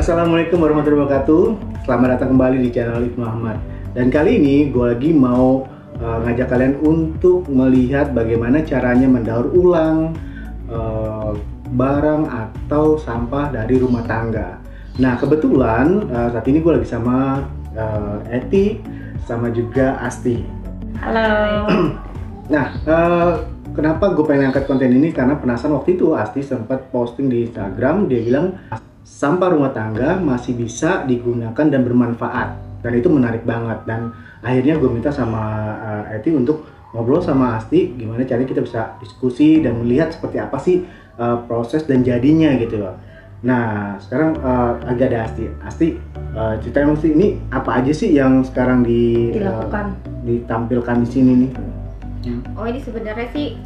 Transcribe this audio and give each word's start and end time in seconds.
Assalamualaikum 0.00 0.64
warahmatullahi 0.64 1.04
wabarakatuh. 1.04 1.44
Selamat 1.84 2.16
datang 2.16 2.32
kembali 2.32 2.56
di 2.64 2.72
channel 2.72 3.04
Ibnu 3.04 3.20
Ahmad. 3.20 3.60
Dan 3.92 4.08
kali 4.08 4.40
ini 4.40 4.72
gue 4.72 4.96
lagi 4.96 5.12
mau 5.12 5.68
uh, 6.00 6.18
ngajak 6.24 6.48
kalian 6.48 6.80
untuk 6.80 7.44
melihat 7.52 8.08
bagaimana 8.16 8.64
caranya 8.64 9.04
mendaur 9.04 9.52
ulang 9.52 10.16
uh, 10.72 11.36
barang 11.76 12.32
atau 12.32 12.96
sampah 12.96 13.52
dari 13.52 13.76
rumah 13.76 14.00
tangga. 14.08 14.56
Nah 14.96 15.20
kebetulan 15.20 16.08
uh, 16.08 16.32
saat 16.32 16.48
ini 16.48 16.64
gue 16.64 16.80
lagi 16.80 16.88
sama 16.88 17.44
uh, 17.76 18.24
Eti, 18.32 18.80
sama 19.28 19.52
juga 19.52 20.00
Asti. 20.00 20.40
Halo. 21.04 21.28
Nah, 22.50 22.66
uh, 22.82 23.46
kenapa 23.76 24.10
gue 24.10 24.26
pengen 24.26 24.50
angkat 24.50 24.66
konten 24.66 24.90
ini? 24.90 25.14
Karena 25.14 25.38
penasaran 25.38 25.78
waktu 25.78 25.94
itu 25.94 26.18
Asti 26.18 26.42
sempat 26.42 26.90
posting 26.90 27.30
di 27.30 27.46
Instagram, 27.46 28.10
dia 28.10 28.26
bilang 28.26 28.58
sampah 29.10 29.50
rumah 29.50 29.74
tangga 29.74 30.14
masih 30.22 30.54
bisa 30.54 31.02
digunakan 31.02 31.66
dan 31.66 31.82
bermanfaat. 31.82 32.54
Dan 32.80 32.92
itu 32.94 33.10
menarik 33.10 33.42
banget. 33.42 33.82
Dan 33.84 34.14
akhirnya 34.40 34.78
gue 34.78 34.86
minta 34.86 35.10
sama 35.10 35.42
uh, 35.82 36.14
Eti 36.14 36.30
untuk 36.30 36.64
ngobrol 36.94 37.18
sama 37.18 37.58
Asti, 37.58 37.98
gimana 37.98 38.22
caranya 38.22 38.46
kita 38.46 38.62
bisa 38.62 38.94
diskusi 39.02 39.58
dan 39.60 39.82
melihat 39.82 40.14
seperti 40.14 40.38
apa 40.38 40.56
sih 40.62 40.86
uh, 41.18 41.42
proses 41.44 41.84
dan 41.84 42.06
jadinya 42.06 42.54
gitu 42.56 42.80
loh. 42.80 42.94
Nah, 43.44 43.98
sekarang 44.00 44.38
uh, 44.40 44.78
agak 44.86 45.12
ada 45.12 45.28
Asti. 45.28 45.44
Asti, 45.60 45.88
uh, 46.32 46.56
ceritain 46.62 46.94
sih 46.96 47.10
ini 47.12 47.36
apa 47.50 47.82
aja 47.82 47.92
sih 47.92 48.14
yang 48.14 48.46
sekarang 48.46 48.86
di, 48.86 49.34
uh, 49.34 49.36
Dilakukan. 49.36 49.86
ditampilkan 50.24 50.96
di 51.04 51.08
sini 51.10 51.32
nih? 51.46 51.52
Oh 52.52 52.68
ini 52.68 52.80
sebenarnya 52.84 53.28
sih 53.32 53.56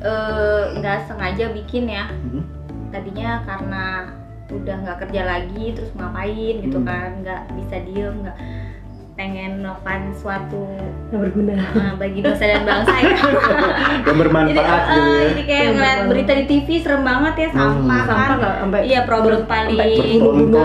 nggak 0.79 1.11
sengaja 1.11 1.51
bikin 1.51 1.91
ya. 1.91 2.07
Mhm. 2.07 2.43
Tadinya 2.95 3.43
karena 3.43 3.85
udah 4.47 4.77
nggak 4.79 4.99
kerja 5.01 5.23
lagi, 5.23 5.73
terus 5.73 5.91
ngapain 5.93 6.55
gitu 6.61 6.77
Hmm. 6.77 6.87
kan, 6.87 7.09
nggak 7.21 7.43
bisa 7.55 7.77
diem, 7.83 8.15
nggak 8.21 8.37
pengen 9.15 9.63
melakukan 9.63 10.11
suatu 10.13 10.67
Yang 11.09 11.21
berguna. 11.23 11.55
eh, 11.55 11.95
bagi 11.95 12.19
nusa 12.19 12.45
dan 12.45 12.67
bangsa 12.67 12.93
ya. 12.93 13.07
yang 13.07 14.03
jadi, 14.03 14.11
bermanfaat 14.19 14.59
eh, 14.83 14.91
gitu 14.91 14.99
ya. 15.07 15.23
jadi 15.31 15.43
kayak 15.47 15.67
ngeliat 15.71 16.01
berita 16.11 16.33
di 16.35 16.45
TV 16.45 16.69
serem 16.83 17.03
banget 17.03 17.35
ya 17.37 17.49
Hmm. 17.49 17.59
sampah 17.79 18.03
Sampah 18.03 18.27
kan. 18.37 18.55
sampai 18.59 18.81
Iya 18.85 19.01
problem 19.07 19.41
paling 19.47 19.79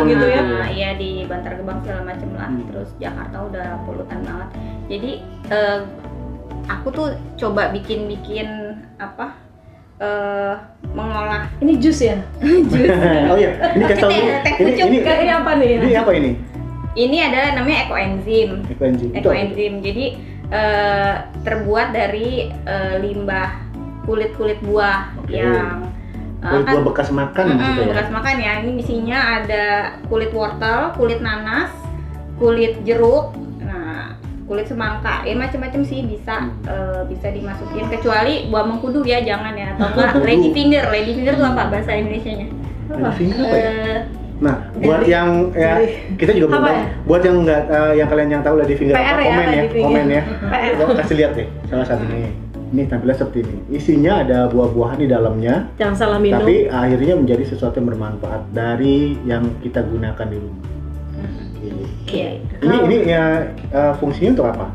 gitu 0.10 0.26
ya. 0.28 0.42
Nah, 0.42 0.68
iya 0.68 0.90
di 0.98 1.10
Bantar 1.24 1.54
Gebang 1.56 1.78
segala 1.80 2.02
macem 2.04 2.30
lah. 2.34 2.50
Hmm. 2.50 2.66
Terus 2.66 2.90
Jakarta 2.98 3.38
udah 3.46 3.68
polutan 3.86 4.20
banget. 4.26 4.50
Jadi 4.90 5.12
eh, 5.48 5.80
aku 6.66 6.88
tuh 6.90 7.08
coba 7.38 7.70
bikin-bikin 7.70 8.50
apa? 8.98 9.38
Eh 10.00 10.56
mengolah 10.96 11.44
Ini 11.60 11.74
jus 11.78 12.00
ya? 12.00 12.18
jus. 12.72 12.88
oh 13.32 13.38
iya, 13.38 13.52
ini 13.76 13.84
kasih 13.84 14.02
tahu 14.02 14.12
Ini, 14.16 14.72
ini, 14.80 14.98
Kayak 15.04 15.20
ini 15.22 15.32
apa 15.32 15.52
nih? 15.60 15.70
ini 15.78 15.96
apa 15.96 16.12
ini? 16.16 16.32
Ini 16.98 17.18
adalah 17.32 17.50
namanya 17.56 17.78
ekoenzim. 17.86 18.50
Ekoenzim. 18.66 19.10
Ekoenzim. 19.14 19.74
Jadi 19.80 20.06
eh, 20.50 21.14
terbuat 21.46 21.94
dari 21.94 22.50
eh, 22.50 22.96
limbah 23.00 23.60
kulit-kulit 24.04 24.58
buah 24.66 25.14
Oke. 25.22 25.38
yang 25.38 25.86
eh, 26.42 26.50
Kulit 26.50 26.66
buah 26.66 26.84
bekas 26.90 27.10
makan 27.14 27.46
Mm-mm, 27.46 27.62
gitu 27.62 27.80
ya. 27.84 27.88
bekas 27.94 28.10
makan 28.10 28.36
ya. 28.42 28.52
Ini 28.66 28.72
isinya 28.82 29.20
ada 29.38 29.66
kulit 30.10 30.32
wortel, 30.34 30.96
kulit 30.98 31.22
nanas, 31.22 31.70
kulit 32.42 32.82
jeruk, 32.84 33.38
kulit 34.50 34.66
semangka. 34.66 35.22
Ya 35.22 35.38
macam-macam 35.38 35.82
sih 35.82 36.02
bisa 36.04 36.36
Hmm. 36.42 36.66
eh, 36.66 37.02
bisa 37.06 37.30
dimasukin 37.30 37.86
kecuali 37.88 38.50
buah 38.50 38.66
mengkudu 38.66 39.06
ya 39.06 39.22
jangan 39.22 39.54
ya 39.54 39.78
atau 39.78 39.94
enggak 39.94 40.12
lady 40.20 40.50
finger. 40.50 40.84
Lady 40.90 41.12
finger 41.14 41.34
itu 41.34 41.46
apa 41.46 41.64
bahasa 41.70 41.92
Indonesianya? 41.94 42.48
Apa? 42.90 43.10
Finger 43.14 43.38
apa 43.40 43.56
ya? 43.56 43.70
Eh, 43.70 44.00
Nah, 44.40 44.56
buat 44.74 45.04
Dari- 45.04 45.12
yang 45.12 45.30
ya 45.52 45.76
kita 46.16 46.32
juga 46.32 46.48
belum 46.50 46.64
tahu. 46.64 46.72
ya? 46.72 46.84
Buat 47.04 47.22
yang 47.22 47.38
enggak 47.44 47.62
yang 47.94 48.08
kalian 48.08 48.30
yang 48.32 48.42
tahu 48.42 48.56
lady 48.56 48.72
finger 48.74 48.96
PR 48.96 49.04
apa 49.04 49.20
ya, 49.20 49.28
komen 49.28 49.36
ya, 49.36 49.52
lady 49.52 49.68
finger. 49.70 49.84
komen 49.84 50.06
ya. 50.08 50.22
Lo 50.80 50.84
kasih 50.96 51.16
lihat 51.18 51.32
deh 51.36 51.48
salah 51.68 51.84
satu 51.86 52.04
nih. 52.08 52.32
Ini 52.70 52.82
tampilan 52.86 53.16
seperti 53.16 53.40
ini. 53.42 53.56
Isinya 53.70 54.24
ada 54.24 54.48
buah-buahan 54.48 54.96
di 54.96 55.08
dalamnya, 55.08 55.68
Jangan 55.76 55.96
salah 55.98 56.18
minum. 56.18 56.40
tapi 56.40 56.72
akhirnya 56.72 57.18
menjadi 57.18 57.44
sesuatu 57.44 57.76
yang 57.76 57.90
bermanfaat 57.90 58.42
dari 58.50 58.98
yang 59.26 59.44
kita 59.60 59.82
gunakan 59.82 60.24
di 60.24 60.38
rumah. 60.38 60.64
Ini. 61.60 61.84
iya. 62.08 62.30
Ini 62.60 62.76
ini 62.88 62.96
ya 63.06 63.24
eh, 63.52 63.94
fungsinya 63.98 64.32
untuk 64.36 64.48
apa? 64.48 64.68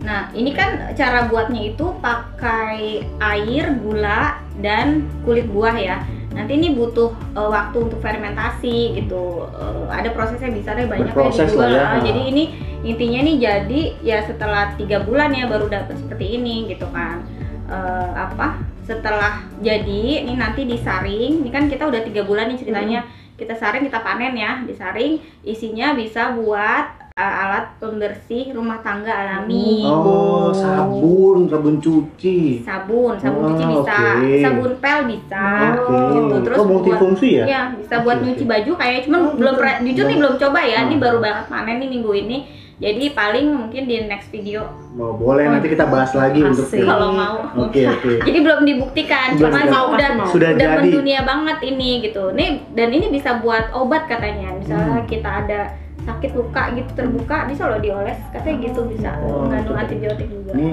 Nah, 0.00 0.30
ini 0.30 0.54
kan 0.54 0.94
cara 0.94 1.26
buatnya 1.26 1.74
itu 1.74 1.86
pakai 1.98 3.02
air, 3.18 3.64
gula, 3.82 4.38
dan 4.62 5.02
kulit 5.26 5.50
buah 5.50 5.74
ya. 5.74 5.96
Nanti 6.30 6.52
ini 6.54 6.76
butuh 6.76 7.10
eh, 7.34 7.48
waktu 7.48 7.76
untuk 7.90 7.98
fermentasi 7.98 8.96
gitu. 8.96 9.48
Eh, 9.50 9.86
ada 9.90 10.08
prosesnya 10.12 10.52
bisa 10.52 10.72
deh 10.72 10.86
banyak 10.86 11.10
Berproses 11.10 11.50
dijual. 11.50 11.68
lah 11.68 11.68
ya. 11.72 11.84
Ah, 11.90 12.00
Jadi 12.00 12.20
ini 12.28 12.44
intinya 12.86 13.20
nih 13.24 13.36
jadi 13.40 13.80
ya 14.00 14.18
setelah 14.22 14.76
tiga 14.78 15.02
bulan 15.02 15.34
ya 15.34 15.50
baru 15.50 15.66
dapat 15.66 15.98
seperti 15.98 16.38
ini 16.38 16.70
gitu 16.70 16.86
kan. 16.92 17.24
Eh, 17.66 18.10
apa? 18.14 18.62
Setelah 18.86 19.42
jadi 19.58 20.22
ini 20.22 20.38
nanti 20.38 20.62
disaring. 20.62 21.42
Ini 21.42 21.50
kan 21.50 21.66
kita 21.66 21.82
udah 21.88 22.00
tiga 22.06 22.22
bulan 22.22 22.52
nih 22.54 22.62
ceritanya. 22.62 23.00
Kita 23.36 23.52
saring, 23.52 23.84
kita 23.84 24.00
panen 24.00 24.32
ya. 24.32 24.64
Disaring 24.64 25.12
isinya 25.42 25.92
bisa 25.92 26.32
buat 26.32 26.84
eh, 27.12 27.34
alat 27.38 27.76
pembersih 27.76 28.52
rumah 28.52 28.80
tangga 28.80 29.08
alami 29.08 29.80
Oh, 29.82 30.52
sabun, 30.52 31.44
sabun 31.46 31.76
cuci. 31.76 32.60
sabun 32.60 33.16
sabun 33.16 33.40
Oh, 33.40 33.48
cuci 33.50 33.64
bisa 33.66 33.96
oke. 34.14 34.40
sabun 34.40 34.72
pel 34.76 34.98
bisa 35.06 35.48
Oke. 35.74 35.96
gitu 36.12 36.36
terus 36.42 36.56
oh, 36.56 36.66
multifungsi 36.66 37.28
ya? 37.34 37.44
ya 37.46 37.62
bisa 37.72 37.94
buat 38.00 38.18
oke. 38.18 38.24
nyuci 38.26 38.44
baju 38.44 38.72
kayak 38.74 39.00
cuman 39.04 39.20
Oh, 39.22 39.32
belum 39.32 39.54
jujur 39.82 40.04
nih 40.04 40.12
Belum. 40.12 40.20
belum 40.20 40.34
coba 40.38 40.60
ya 40.60 40.78
ini 40.82 40.94
Hmm. 40.94 41.04
baru 41.04 41.18
banget 41.18 41.44
panen 41.46 41.76
nih 41.78 41.88
minggu 41.90 42.12
ini 42.12 42.38
jadi 42.76 43.04
paling 43.10 43.46
mungkin 43.48 43.82
di 43.84 44.04
next 44.04 44.28
video 44.28 44.68
Oh, 44.94 45.12
boleh 45.12 45.44
nanti 45.46 45.68
kita 45.68 45.84
bahas 45.86 46.12
lagi 46.12 46.40
Asik. 46.40 46.50
untuk 46.50 46.66
kalau 46.84 47.08
mau 47.10 47.36
Oke, 47.58 47.84
oke. 47.94 48.12
jadi 48.22 48.38
belum 48.38 48.60
dibuktikan 48.62 49.26
Belum 49.32 49.48
cuman 49.48 49.62
dibuktikan. 49.62 49.88
udah 49.90 50.08
Mau. 50.14 50.28
Sudah 50.28 50.48
udah 50.50 50.60
jadi. 50.62 50.76
mendunia 50.82 51.20
banget 51.22 51.58
ini 51.64 51.88
gitu 52.02 52.22
nih 52.30 52.48
dan 52.70 52.88
ini 52.90 53.06
bisa 53.08 53.38
buat 53.38 53.72
obat 53.72 54.04
katanya 54.06 54.52
misalnya 54.54 54.98
Hmm. 54.98 55.06
kita 55.06 55.30
ada 55.42 55.60
sakit 56.02 56.30
luka 56.32 56.62
gitu 56.72 56.90
terbuka 56.92 57.36
bisa 57.44 57.66
loh 57.66 57.76
dioles 57.76 58.20
katanya 58.30 58.56
gitu 58.62 58.80
bisa 58.86 59.10
Oh, 59.18 59.42
mengandung 59.42 59.72
betul. 59.72 59.82
antibiotik 59.82 60.28
juga 60.28 60.52
Ini 60.52 60.68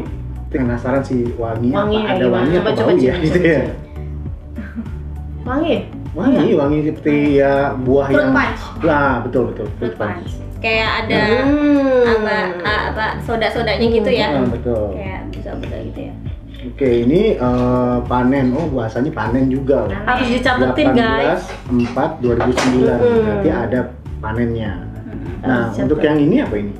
penasaran 0.50 1.02
sih 1.02 1.26
wanginya 1.34 1.76
Wangi 1.80 1.96
apa? 1.96 2.06
kayak 2.06 2.16
Ada 2.16 2.28
wangi 2.30 2.54
Coba, 2.54 2.62
apa 2.62 2.70
coba, 2.70 2.84
bau 2.86 3.00
ya 3.00 3.00
coba, 3.10 3.24
gitu 3.24 3.40
coba, 3.40 3.48
ya? 3.50 3.62
coba. 3.64 3.72
Wangi? 6.14 6.38
Wangi, 6.38 6.54
wangi 6.54 6.80
seperti 6.86 7.16
ya 7.36 7.54
buah 7.76 8.06
fruit 8.08 8.20
yang 8.20 8.32
punch 8.32 8.62
Nah, 8.82 9.12
betul 9.22 9.44
betul. 9.50 9.68
fruit 9.78 9.96
punch 9.96 10.30
kayak 10.60 10.90
ada 11.04 11.44
Hmm. 11.44 12.08
apa 12.24 12.38
apa 12.88 13.06
soda-sodanya 13.20 13.84
gitu 13.84 14.08
ya 14.08 14.32
Ah, 14.32 14.48
betul. 14.48 14.96
kayak 14.96 15.22
bisa 15.30 15.50
soda 15.54 15.78
gitu 15.84 16.02
ya 16.04 16.16
Oke, 16.64 17.04
ini 17.04 17.36
eh, 17.36 17.98
panen. 18.08 18.56
Oh, 18.56 18.72
bahasanya 18.72 19.12
panen 19.12 19.52
juga. 19.52 19.84
Harus 20.08 20.32
dicatetin 20.32 20.96
guys. 20.96 21.44
4 21.68 22.24
2009. 22.24 22.88
Hmm. 22.96 23.20
Berarti 23.20 23.50
ada 23.52 23.80
panennya. 24.24 24.72
Hmm. 24.80 25.44
Nah, 25.44 25.68
Harus 25.68 25.84
untuk 25.84 26.00
yang 26.00 26.16
ini 26.18 26.40
apa 26.40 26.56
ini? 26.56 26.72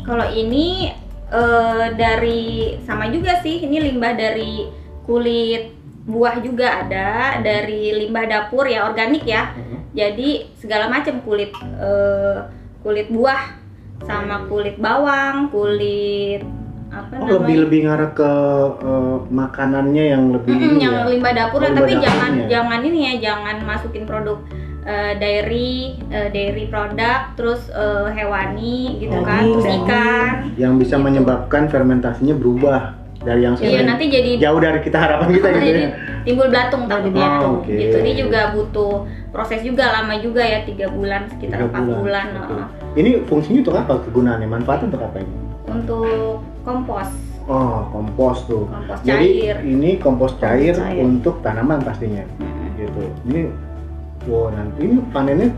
kalau 0.00 0.22
ini 0.24 0.94
eh, 1.28 1.86
dari 1.92 2.42
sama 2.80 3.10
juga 3.10 3.42
sih 3.42 3.58
ini 3.60 3.82
limbah 3.82 4.14
dari 4.14 4.70
kulit 5.02 5.74
buah 6.08 6.40
juga 6.40 6.82
ada 6.82 7.08
dari 7.38 7.92
limbah 7.94 8.24
dapur 8.24 8.64
ya 8.64 8.84
organik 8.84 9.22
ya. 9.22 9.52
Jadi 9.90 10.48
segala 10.54 10.88
macam 10.88 11.20
kulit 11.20 11.52
eh, 11.76 12.38
kulit 12.80 13.08
buah 13.08 13.60
sama 14.00 14.46
kulit 14.46 14.78
bawang 14.78 15.48
kulit 15.48 16.40
apa 16.88 17.20
Oh, 17.20 17.28
lebih 17.36 17.36
namanya? 17.36 17.62
lebih 17.62 17.80
ngarah 17.84 18.10
ke 18.12 18.30
eh, 18.80 19.16
makanannya 19.28 20.04
yang 20.08 20.24
lebih 20.30 20.50
Mm-mm, 20.50 20.68
ini 20.70 20.80
yang 20.80 20.96
ya. 20.96 21.04
limbah 21.06 21.32
dapur 21.34 21.60
Oh, 21.60 21.64
ya, 21.64 21.70
tapi 21.70 21.92
limbah 21.92 22.02
jangan 22.02 22.32
jangan 22.48 22.80
ini 22.82 22.98
ya 22.98 23.14
jangan 23.22 23.56
masukin 23.60 24.04
produk 24.04 24.38
eh, 24.82 25.12
dairy 25.14 25.72
eh, 26.08 26.28
dairy 26.30 26.64
produk 26.66 27.34
terus 27.34 27.68
eh, 27.68 28.08
hewani 28.10 28.96
gitu 28.98 29.20
kan 29.20 29.36
Daging, 29.38 29.52
terus 29.52 29.66
daging. 29.66 29.84
ikan. 29.84 30.34
Yang 30.56 30.72
bisa 30.78 30.94
Gitu. 30.94 31.04
menyebabkan 31.04 31.62
fermentasinya 31.66 32.34
berubah 32.34 32.96
dari 33.18 33.40
yang 33.42 33.54
iya 33.58 33.82
nanti 33.82 34.04
jadi 34.06 34.30
jauh 34.38 34.58
dari 34.58 34.78
kita 34.78 34.94
harapan 34.96 35.28
kita 35.34 35.48
gitu 35.54 35.64
jadi 35.64 35.82
ya. 35.82 35.90
timbul 36.22 36.46
belatung 36.48 36.82
takutnya 36.86 37.26
Oh, 37.40 37.58
oke. 37.58 37.72
gitu 37.72 37.96
ini 37.98 38.12
juga 38.14 38.40
butuh 38.52 38.92
proses 39.28 39.60
juga 39.60 39.84
lama 39.90 40.14
juga 40.18 40.40
ya 40.40 40.62
tiga 40.62 40.86
bulan 40.88 41.26
sekitar 41.28 41.66
empat 41.66 41.82
bulan, 41.84 42.26
Oke. 42.38 42.54
eh, 42.54 42.66
Ini 42.96 43.10
fungsinya 43.24 43.58
untuk 43.60 43.76
apa? 43.76 43.92
Kegunaannya? 44.02 44.48
Manfaat 44.48 44.80
untuk 44.84 45.00
apa 45.00 45.16
ini? 45.18 45.34
untuk 45.68 46.40
kompos 46.62 47.08
Oh, 47.44 47.80
kompos 47.88 48.44
tuh. 48.44 48.64
kompos 48.66 48.98
Jadi 49.02 49.28
cair 49.40 49.56
ini 49.62 49.96
kompos 49.96 50.32
cair, 50.36 50.72
cair. 50.74 51.00
untuk 51.00 51.40
tanaman 51.40 51.80
pastinya. 51.80 52.20
Mm-mm. 52.36 52.76
Gitu. 52.76 53.02
Ini 53.24 53.40
wow 54.24 54.48
nanti 54.48 54.78
ini 54.80 54.96
panennya 55.08 55.48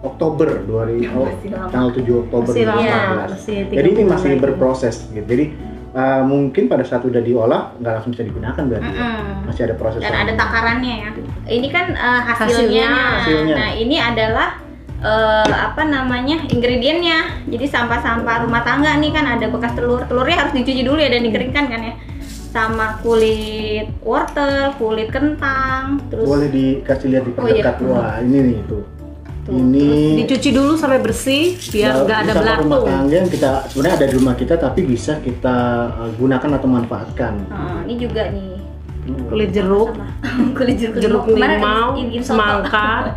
Oktober 0.00 0.64
2000 0.64 1.12
oh, 1.12 1.28
tanggal 1.66 1.90
7 1.92 2.22
Oktober 2.22 2.52
Masih 2.52 2.64
lama, 2.64 2.80
2019. 2.80 3.32
masih 3.32 3.56
tiga 3.64 3.74
Jadi 3.74 3.88
ini 3.90 3.96
bulan 3.98 4.12
masih 4.12 4.30
berproses 4.38 4.96
gitu. 5.08 5.26
Jadi 5.26 5.44
uh, 5.96 6.22
mungkin 6.28 6.68
pada 6.68 6.84
saat 6.84 7.02
udah 7.08 7.24
diolah 7.24 7.72
nggak 7.80 7.92
langsung 7.96 8.12
bisa 8.12 8.28
digunakan 8.28 8.60
berarti. 8.60 8.92
ya? 8.92 9.00
Mm-mm. 9.00 9.48
Masih 9.48 9.62
ada 9.64 9.74
proses 9.80 10.04
dan 10.04 10.12
ada 10.12 10.32
takarannya 10.36 10.94
ya 11.08 11.10
ini 11.46 11.68
kan 11.70 11.94
eh, 11.94 12.20
hasilnya. 12.26 12.52
Hasilnya. 12.52 12.86
Hasilnya. 13.22 13.54
nah 13.54 13.70
ini 13.74 13.96
adalah 13.96 14.48
eh, 15.00 15.52
apa 15.54 15.82
namanya 15.86 16.46
ingredientnya. 16.50 17.46
Jadi 17.46 17.66
sampah-sampah 17.70 18.46
rumah 18.46 18.62
tangga 18.66 18.98
nih 18.98 19.10
kan 19.14 19.24
ada 19.26 19.46
bekas 19.50 19.72
telur, 19.78 20.02
telurnya 20.10 20.46
harus 20.46 20.54
dicuci 20.54 20.82
dulu 20.82 20.98
ya 20.98 21.10
dan 21.10 21.22
dikeringkan 21.24 21.66
kan 21.70 21.80
ya. 21.80 21.94
Sama 22.56 22.96
kulit 23.04 23.92
wortel, 24.00 24.72
kulit 24.80 25.12
kentang, 25.12 26.00
terus 26.08 26.24
Boleh 26.24 26.48
dikasih 26.48 27.08
lihat 27.12 27.24
di 27.28 27.32
Oh, 27.36 27.48
iya. 27.52 27.72
Wah, 27.84 28.16
ini 28.24 28.38
nih 28.52 28.58
tuh. 28.64 28.82
Tuh, 29.46 29.54
ini 29.54 30.18
Dicuci 30.18 30.50
dulu 30.50 30.74
sampai 30.74 30.98
bersih 30.98 31.54
biar 31.54 32.02
nggak 32.02 32.18
ada 32.20 32.32
bisa 32.34 32.40
rumah 32.58 32.58
belatung. 32.58 32.84
tangga 32.84 33.14
yang 33.14 33.30
kita 33.30 33.50
sebenarnya 33.66 33.94
ada 33.94 34.06
di 34.06 34.14
rumah 34.14 34.34
kita 34.34 34.54
tapi 34.56 34.80
bisa 34.82 35.12
kita 35.18 35.56
uh, 35.94 36.10
gunakan 36.12 36.50
atau 36.52 36.68
manfaatkan. 36.68 37.32
eh, 37.46 37.78
ini 37.86 37.94
juga 37.96 38.22
nih 38.28 38.58
Hmm. 39.06 39.30
Kulit 39.30 39.54
jeruk, 39.54 39.94
kulit 40.58 40.82
jeruk, 40.82 40.98
jeruk 40.98 41.30
limau, 41.30 41.94
semangka, 42.18 43.14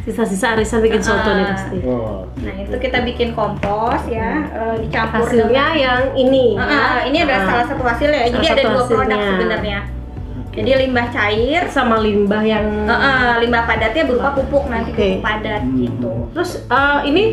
sisa-sisa 0.00 0.54
arisan 0.54 0.78
bikin 0.78 1.02
soto 1.02 1.26
nih 1.26 1.42
Ah. 1.42 1.50
pasti. 1.50 1.78
Oh, 1.82 2.22
Nah 2.38 2.54
itu 2.54 2.76
kita 2.78 3.02
bikin 3.02 3.34
kompos 3.34 3.98
ya, 4.06 4.46
eh, 4.46 4.74
dicampur 4.78 5.26
Hasilnya 5.26 5.74
yang 5.74 6.14
ini. 6.14 6.54
Ah, 6.54 6.70
ah, 6.70 6.98
ini 7.02 7.18
adalah 7.18 7.40
Ah. 7.40 7.46
salah 7.50 7.66
satu 7.66 7.82
hasil 7.82 8.08
ya. 8.08 8.30
Jadi 8.30 8.46
ada 8.48 8.62
dua 8.70 8.82
produk 8.86 9.18
sebenarnya. 9.26 9.78
Jadi 10.54 10.70
limbah 10.86 11.06
cair, 11.10 11.66
sama 11.66 11.98
limbah 11.98 12.42
yang 12.46 12.86
eh, 12.86 12.94
eh, 12.94 13.34
limbah 13.42 13.66
padatnya 13.66 14.06
berupa 14.06 14.30
pupuk 14.38 14.70
nanti 14.70 14.94
Oke. 14.94 14.98
pupuk 15.18 15.24
padat 15.26 15.62
Hmm. 15.66 15.78
gitu. 15.82 16.12
Terus 16.32 16.50
eh, 16.70 17.00
ini 17.10 17.24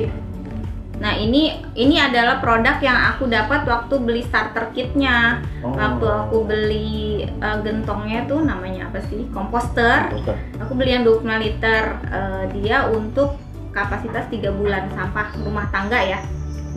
Nah 1.02 1.18
ini 1.18 1.50
ini 1.74 1.98
adalah 1.98 2.38
produk 2.38 2.78
yang 2.78 2.94
aku 3.10 3.26
dapat 3.26 3.66
waktu 3.66 3.98
beli 3.98 4.22
starter 4.22 4.70
kitnya. 4.70 5.42
Oh. 5.66 5.74
Waktu 5.74 6.06
aku 6.06 6.38
beli 6.46 7.26
eh, 7.26 7.58
gentongnya 7.66 8.30
tuh 8.30 8.46
namanya 8.46 8.94
apa 8.94 9.02
sih? 9.10 9.26
Komposter. 9.34 10.14
Komposter. 10.14 10.38
Aku 10.62 10.78
beli 10.78 10.94
yang 10.94 11.02
25 11.02 11.42
liter. 11.42 11.98
Eh, 12.06 12.44
dia 12.62 12.86
untuk 12.86 13.42
kapasitas 13.74 14.30
3 14.30 14.54
bulan 14.54 14.94
sampah 14.94 15.34
rumah 15.42 15.66
tangga 15.74 15.98
ya. 16.06 16.22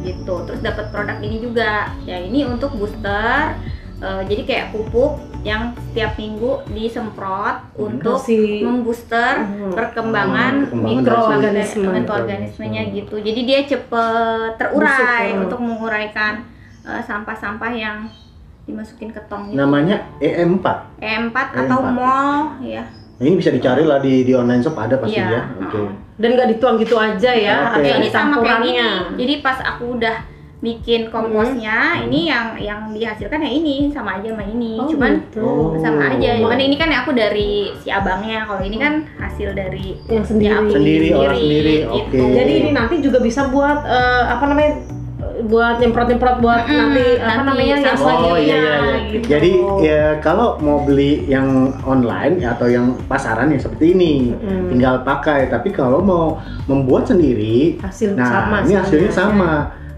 Gitu. 0.00 0.34
Terus 0.48 0.60
dapat 0.64 0.88
produk 0.88 1.20
ini 1.20 1.44
juga. 1.44 1.92
Ya 2.08 2.16
ini 2.16 2.48
untuk 2.48 2.72
booster. 2.80 3.60
Eh, 4.00 4.22
jadi 4.24 4.42
kayak 4.48 4.66
pupuk 4.72 5.20
yang 5.44 5.62
setiap 5.76 6.16
minggu 6.16 6.64
disemprot 6.68 7.76
untuk 7.76 8.16
si 8.16 8.60
membooster 8.60 9.38
Hmm. 9.38 9.70
perkembangan 9.70 10.52
Perkembangan 10.64 10.96
mikroorganisme. 10.96 11.84
mikroorganismenya 11.92 12.82
gitu. 12.90 13.16
Jadi 13.18 13.40
dia 13.42 13.60
cepet 13.62 14.56
terurai 14.56 15.28
Busuk, 15.28 15.28
ya. 15.30 15.42
untuk 15.44 15.60
menguraikan 15.60 16.32
eh, 16.82 17.02
sampah-sampah 17.02 17.70
yang 17.70 18.08
dimasukin 18.62 19.08
ke 19.08 19.20
tong 19.22 19.46
itu. 19.46 19.54
Namanya 19.54 20.08
EM4. 20.18 20.66
E4 20.98 21.36
atau 21.62 21.78
E4. 21.78 21.92
mol 21.92 22.36
ya. 22.60 22.84
Nah, 23.14 23.22
ini 23.22 23.36
bisa 23.36 23.48
dicari 23.48 23.84
lah 23.84 24.00
di 24.00 24.20
di 24.20 24.32
online 24.32 24.58
shop 24.58 24.74
ada 24.74 24.96
pasti 24.96 25.14
Iya, 25.14 25.28
ya. 25.30 25.42
Oke. 25.60 25.76
heeh. 25.76 25.90
dan 26.14 26.28
nggak 26.30 26.48
dituang 26.48 26.76
gitu 26.76 26.94
aja 26.94 27.30
ya, 27.30 27.52
Ya, 27.52 27.74
ada 27.74 27.82
ini 27.92 28.06
sama 28.06 28.38
kayak 28.38 28.62
gini. 28.62 28.70
campurannya. 28.70 28.88
Jadi 29.14 29.34
pas 29.40 29.58
aku 29.60 29.84
udah 29.94 30.16
bikin 30.64 31.12
komposnya, 31.12 32.00
Hmm. 32.00 32.08
ini 32.08 32.20
yang 32.26 32.46
yang 32.56 32.80
dihasilkan 32.88 33.36
ya 33.38 33.50
ini 33.52 33.92
sama 33.92 34.16
aja 34.16 34.32
sama 34.32 34.48
ini. 34.48 34.80
Oh, 34.80 34.88
Cuman 34.88 35.12
gitu. 35.20 35.44
Oh. 35.44 35.76
sama 35.76 36.16
aja. 36.16 36.40
Cuman 36.40 36.56
ini 36.56 36.74
kan 36.74 36.88
aku 36.88 37.12
dari 37.12 37.68
si 37.78 37.92
abangnya. 37.92 38.48
Kalau 38.48 38.64
ini 38.64 38.80
kan 38.80 39.04
hasil 39.20 39.52
dari 39.52 40.00
yang 40.08 40.24
ya 40.24 40.24
sendiri. 40.24 40.54
aku 40.56 40.72
Sendiri, 40.72 41.08
orang 41.12 41.36
sendiri, 41.36 41.74
gitu. 41.84 41.92
oke. 42.00 42.22
Jadi 42.32 42.52
ini 42.56 42.70
nanti 42.72 42.94
juga 42.98 43.18
bisa 43.20 43.52
buat 43.52 43.84
eh, 43.84 44.22
apa 44.26 44.44
namanya? 44.46 44.74
buat 45.34 45.76
nyemprot-nyemprot 45.76 46.38
buat 46.38 46.62
Mm-mm, 46.62 46.78
nanti 46.78 47.04
apa 47.18 47.26
nanti 47.26 47.48
namanya 47.50 47.74
yang 47.74 47.82
Oh 47.82 47.98
selanjutnya 47.98 48.38
iya 48.38 48.54
iya 48.54 48.76
iya. 48.78 48.96
gitu. 49.10 49.26
Jadi 49.26 49.50
ya 49.82 50.02
kalau 50.22 50.48
mau 50.58 50.78
beli 50.80 51.26
yang 51.26 51.48
online 51.82 52.38
atau 52.40 52.70
yang 52.70 52.94
pasaran 53.04 53.50
ya 53.50 53.58
seperti 53.58 53.92
ini, 53.92 54.30
Mm. 54.30 54.70
tinggal 54.70 55.02
pakai. 55.02 55.50
Tapi 55.50 55.68
kalau 55.68 56.00
mau 56.00 56.38
membuat 56.64 57.10
sendiri, 57.10 57.82
hasil 57.82 58.14
nah 58.14 58.30
sama 58.46 58.56
ini 58.62 58.74
hasilnya 58.78 59.10
sama. 59.10 59.52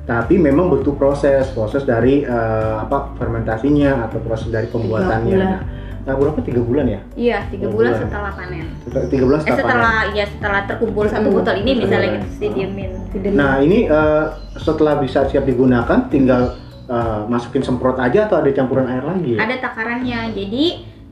Tapi 0.06 0.38
memang 0.38 0.70
butuh 0.70 0.94
proses, 0.94 1.50
proses 1.50 1.82
dari 1.82 2.22
eh, 2.22 2.74
apa 2.78 3.10
fermentasinya 3.16 4.06
atau 4.06 4.22
proses 4.22 4.46
dari 4.48 4.66
pembuatannya. 4.66 5.34
bulan. 5.34 5.58
Nah, 6.06 6.14
berapa 6.14 6.38
tiga 6.40 6.62
bulan 6.62 6.86
ya? 6.86 7.00
Iya, 7.12 7.38
tiga 7.50 7.66
bulan 7.66 7.90
bulan. 7.90 8.02
setelah 8.06 8.32
panen. 8.32 8.66
Setelah- 8.80 9.08
Tiga 9.10 9.24
bulan 9.26 9.38
Eh 9.38 9.44
setelah 9.44 9.58
panen. 9.58 9.74
setelah 9.82 9.98
ya 10.14 10.24
setelah 10.28 10.60
terkumpul 10.64 11.04
satu 11.04 11.28
botol 11.28 11.54
ini 11.56 11.70
misalnya 11.76 12.08
gitu 12.14 12.26
didiemin. 12.38 12.90
Nah 13.34 13.58
ini 13.58 13.78
eh, 13.84 14.24
setelah 14.56 14.94
bisa 14.96 15.26
siap 15.26 15.42
digunakan, 15.42 15.98
tinggal 16.06 16.54
eh, 16.86 17.20
masukin 17.26 17.60
semprot 17.60 17.98
aja 17.98 18.30
atau 18.30 18.38
ada 18.38 18.50
campuran 18.52 18.86
air 18.86 19.02
lagi? 19.02 19.34
ya? 19.34 19.42
Ada 19.42 19.56
takarannya. 19.60 20.20
Jadi 20.30 20.64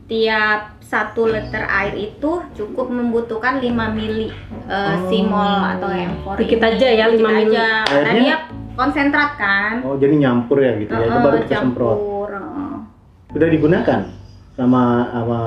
tiap 0.07 0.79
satu 0.79 1.27
liter 1.27 1.65
air 1.65 1.97
itu 1.97 2.31
cukup 2.55 2.87
membutuhkan 2.87 3.59
5 3.59 3.67
mili 3.91 4.31
eh, 4.65 4.71
Oh. 4.71 5.11
simol 5.11 5.43
atau 5.67 5.91
M4 5.91 6.39
Dikit 6.39 6.63
aja 6.63 6.87
ya, 6.87 7.05
Dikit 7.09 7.19
5 7.19 7.27
mili. 7.27 7.43
aja. 7.51 7.67
Karena 7.83 8.07
Airnya? 8.07 8.23
dia 8.23 8.37
konsentrat 8.75 9.31
kan. 9.39 9.83
Oh 9.87 9.97
jadi 9.97 10.15
nyampur 10.19 10.59
ya 10.61 10.79
gitu 10.79 10.93
ya? 10.93 11.07
Itu 11.09 11.19
baru 11.19 11.37
kita 11.47 11.55
semprot. 11.63 11.99
Sudah 13.35 13.49
digunakan 13.51 14.01
sama 14.55 15.11
sama 15.11 15.41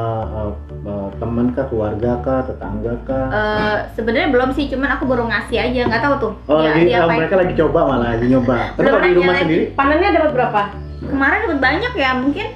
eh, 0.84 1.10
teman 1.16 1.56
kah, 1.56 1.66
keluarga 1.72 2.20
kah, 2.20 2.44
tetangga 2.44 2.94
kah? 3.08 3.28
Eh, 3.32 3.78
sebenarnya 3.96 4.28
belum 4.36 4.50
sih, 4.52 4.68
cuman 4.68 5.00
aku 5.00 5.08
baru 5.08 5.24
ngasih 5.32 5.58
aja, 5.64 5.82
nggak 5.88 6.04
tahu 6.04 6.16
tuh. 6.20 6.34
oh 6.52 6.60
lagi 6.60 6.92
apain. 6.92 7.24
mereka 7.24 7.36
lagi 7.40 7.54
coba 7.56 7.80
malah 7.88 8.08
lagi 8.20 8.26
nyoba. 8.28 8.76
Kalau 8.76 9.00
di 9.00 9.16
rumah 9.16 9.36
lagi. 9.36 9.44
sendiri, 9.48 9.64
Panennya 9.80 10.10
dapat 10.12 10.32
berapa? 10.36 10.62
Kemarin 11.08 11.40
dapat 11.48 11.60
banyak 11.64 11.94
ya, 11.96 12.12
mungkin 12.20 12.48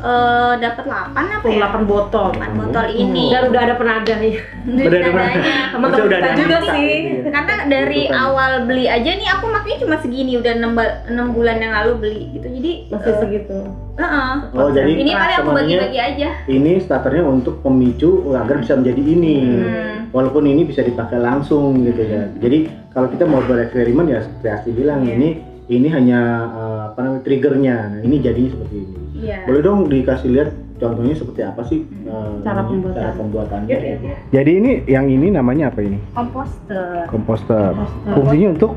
eh, 0.00 0.52
dapat 0.56 0.84
8 0.84 1.12
apa 1.14 1.44
Tuh, 1.44 1.52
ya? 1.52 1.68
8 1.68 1.84
botol. 1.84 2.26
8 2.32 2.56
botol 2.56 2.86
ini. 2.90 3.24
Dan 3.28 3.42
udah 3.48 3.60
ada 3.60 3.74
penadanya. 3.76 4.30
Udah 4.64 4.84
ada. 4.86 5.10
Maksudnya 5.10 5.56
Teman-teman 5.70 6.06
udah 6.06 6.18
kita 6.18 6.26
ada 6.26 6.40
juga 6.40 6.58
sih. 6.66 6.88
gitu 7.00 7.20
ya. 7.20 7.30
karena 7.30 7.54
dari 7.66 8.02
awal 8.08 8.52
beli 8.64 8.84
aja 8.86 9.10
nih 9.12 9.28
aku 9.30 9.44
makanya 9.46 9.78
cuma 9.78 9.96
segini 9.98 10.32
udah 10.34 10.52
6, 10.58 11.30
bulan 11.30 11.56
yang 11.56 11.72
lalu 11.72 11.92
beli 11.96 12.22
gitu 12.32 12.46
jadi 12.50 12.72
Masih 12.88 13.06
eh, 13.06 13.18
segitu. 13.20 13.58
heeh. 13.94 14.32
Oh 14.52 14.68
jadi 14.68 14.92
ini 14.92 15.12
kali 15.12 15.32
aku 15.36 15.50
bagi-bagi 15.52 15.98
aja 16.00 16.28
ini 16.46 16.72
starternya 16.80 17.22
untuk 17.22 17.60
pemicu 17.60 18.10
agar 18.32 18.58
bisa 18.58 18.74
menjadi 18.74 19.02
ini. 19.04 19.36
Hmm. 19.38 19.96
Walaupun 20.10 20.42
ini 20.44 20.64
bisa 20.64 20.82
dipakai 20.82 21.16
langsung 21.16 21.80
gitu 21.80 22.02
ya. 22.02 22.26
Jadi 22.34 22.58
kalau 22.90 23.06
kita 23.06 23.24
mau 23.24 23.38
bereksperimen 23.40 24.06
ya 24.06 24.18
seperti 24.20 24.48
Asti 24.48 24.70
bilang 24.72 25.06
Iya. 25.06 25.14
ini 25.14 25.28
ini 25.68 25.86
hanya 25.86 26.20
eh, 26.50 26.80
apa 26.90 26.98
namanya 26.98 27.22
triggernya. 27.22 27.76
Nah, 27.88 28.00
ini 28.02 28.16
jadi 28.18 28.42
seperti 28.42 28.76
ini. 28.76 28.99
Iya 29.20 29.38
Boleh 29.44 29.60
dong 29.60 29.78
dikasih 29.86 30.28
lihat 30.30 30.48
contohnya 30.76 31.14
seperti 31.14 31.40
apa 31.42 31.62
sih 31.62 31.80
Hmm. 31.84 32.08
eh, 32.08 32.32
Cara 32.40 32.60
ininya, 32.60 32.66
pembuatan. 32.66 32.96
cara 32.96 33.12
pembuatannya? 33.14 33.68
Yuk, 33.68 33.80
yuk. 34.00 34.16
Jadi 34.30 34.50
ini 34.54 34.70
yang 34.86 35.06
ini 35.06 35.26
namanya 35.28 35.64
apa 35.68 35.80
ini? 35.80 35.98
komposter 36.10 37.04
Komposter. 37.06 37.70
Komposter. 37.70 38.12
Fungsinya 38.12 38.48
untuk 38.50 38.72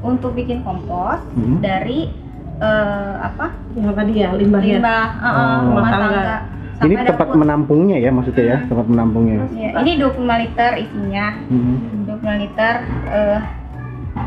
untuk 0.00 0.30
bikin 0.32 0.62
kompos 0.62 1.18
Hmm. 1.32 1.58
dari 1.58 2.08
eh, 2.56 3.14
apa 3.20 3.54
Yang 3.72 3.94
tadi 3.94 4.12
ya 4.16 4.28
limbahnya. 4.32 4.74
limbah 4.76 5.04
heeh, 5.16 5.38
Oh. 5.38 5.58
rumah 5.68 5.90
tangga, 5.92 6.36
ini 6.80 6.94
tempat 7.00 7.26
dapur. 7.28 7.38
menampungnya 7.38 7.96
ya 7.96 8.10
maksudnya 8.10 8.44
ya, 8.44 8.56
Hmm. 8.56 8.68
tempat 8.68 8.86
menampungnya. 8.88 9.36
Ya, 9.52 9.70
ini 9.76 9.92
25 9.96 10.34
liter 10.36 10.70
isinya 10.76 11.26
Hmm. 11.46 11.76
25 12.04 12.34
liter 12.36 12.74
eh, 13.08 13.38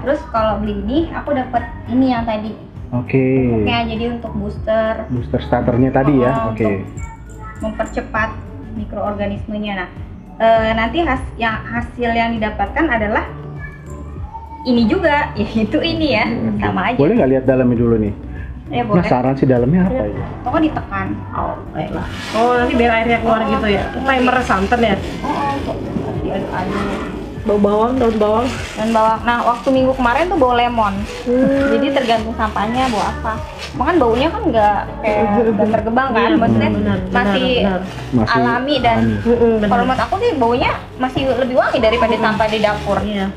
terus 0.02 0.20
kalau 0.28 0.60
beli 0.60 0.76
ini 0.78 0.98
aku 1.12 1.30
dapat 1.34 1.64
ini 1.88 2.06
yang 2.10 2.24
tadi 2.24 2.56
Oke. 2.92 3.24
pupuknya 3.48 3.88
jadi 3.88 4.06
untuk 4.20 4.32
booster 4.36 4.94
Booster 5.08 5.40
starternya 5.40 5.90
tadi 5.96 6.14
ya. 6.20 6.32
Oh, 6.44 6.52
Oke. 6.52 6.84
mempercepat 7.64 8.30
mikroorganismenya. 8.76 9.74
Nah, 9.86 9.90
eh, 10.42 10.72
nanti 10.76 11.00
has 11.06 11.24
yang 11.40 11.56
hasil 11.64 12.10
yang 12.12 12.36
didapatkan 12.36 12.86
adalah 12.92 13.24
ini 14.68 14.86
juga, 14.92 15.32
yaitu 15.40 15.80
ini 15.80 16.20
ya, 16.20 16.26
sama 16.60 16.92
aja. 16.92 16.98
Boleh 17.00 17.14
nggak 17.16 17.32
lihat 17.32 17.44
dalamnya 17.48 17.78
dulu 17.80 17.96
nih? 17.96 18.14
Ya 18.72 18.84
boleh. 18.88 19.04
Penasaran 19.04 19.36
sih 19.36 19.48
dalamnya 19.48 19.84
apa 19.84 20.04
ya? 20.08 20.26
Pokoknya 20.48 20.64
ditekan. 20.72 21.08
Oh, 21.36 21.56
baiklah. 21.76 22.08
Oh, 22.40 22.52
nanti 22.56 22.74
biar 22.80 22.92
airnya 23.04 23.18
keluar 23.20 23.42
gitu 23.44 23.68
ya. 23.68 23.84
Timer 24.00 24.36
santan 24.48 24.80
ya. 24.80 24.96
Oh, 25.24 25.52
untuk 25.60 26.16
diaduk-aduk. 26.24 27.21
Bau 27.42 27.58
bawang, 27.58 27.98
daun 27.98 28.16
bawang. 28.22 28.48
Dan 28.78 28.90
bawang. 28.94 29.20
Nah, 29.26 29.38
waktu 29.42 29.68
minggu 29.74 29.94
kemarin 29.98 30.30
tuh 30.30 30.38
bau 30.38 30.54
lemon. 30.54 30.94
Hmm. 31.26 31.74
Jadi 31.74 31.88
tergantung 31.90 32.36
sampahnya 32.38 32.86
bau 32.94 33.02
apa. 33.02 33.34
Makan 33.74 33.96
baunya 33.98 34.28
kan 34.30 34.42
nggak 34.46 34.78
kayak 35.02 35.24
nggak 35.58 35.70
tergebang 35.74 36.10
kan, 36.14 36.30
Iya, 36.30 36.38
maksudnya 36.38 36.72
benar, 36.76 36.98
masih 37.10 37.54
benar. 37.66 37.82
Masih 38.14 38.36
alami 38.38 38.76
dan 38.84 39.00
kalau 39.66 39.84
menurut 39.88 40.02
aku 40.06 40.16
sih 40.22 40.32
baunya 40.38 40.72
masih 41.02 41.22
lebih 41.34 41.56
wangi 41.58 41.80
daripada 41.82 42.16
sampah 42.20 42.48
di 42.52 42.60
dapur. 42.62 43.00
Iya. 43.02 43.28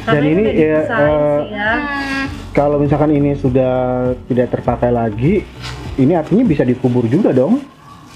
Dan 0.00 0.22
ini 0.24 0.42
ya, 0.56 0.78
eh, 0.80 0.82
sih 0.86 1.52
ya. 1.52 1.72
Hmm. 1.76 2.24
Kalau 2.50 2.76
misalkan 2.78 3.10
ini 3.14 3.34
sudah 3.38 3.74
tidak 4.26 4.54
terpakai 4.54 4.90
lagi, 4.90 5.42
ini 5.98 6.12
artinya 6.14 6.44
bisa 6.46 6.62
dikubur 6.62 7.06
juga 7.10 7.34
dong? 7.34 7.62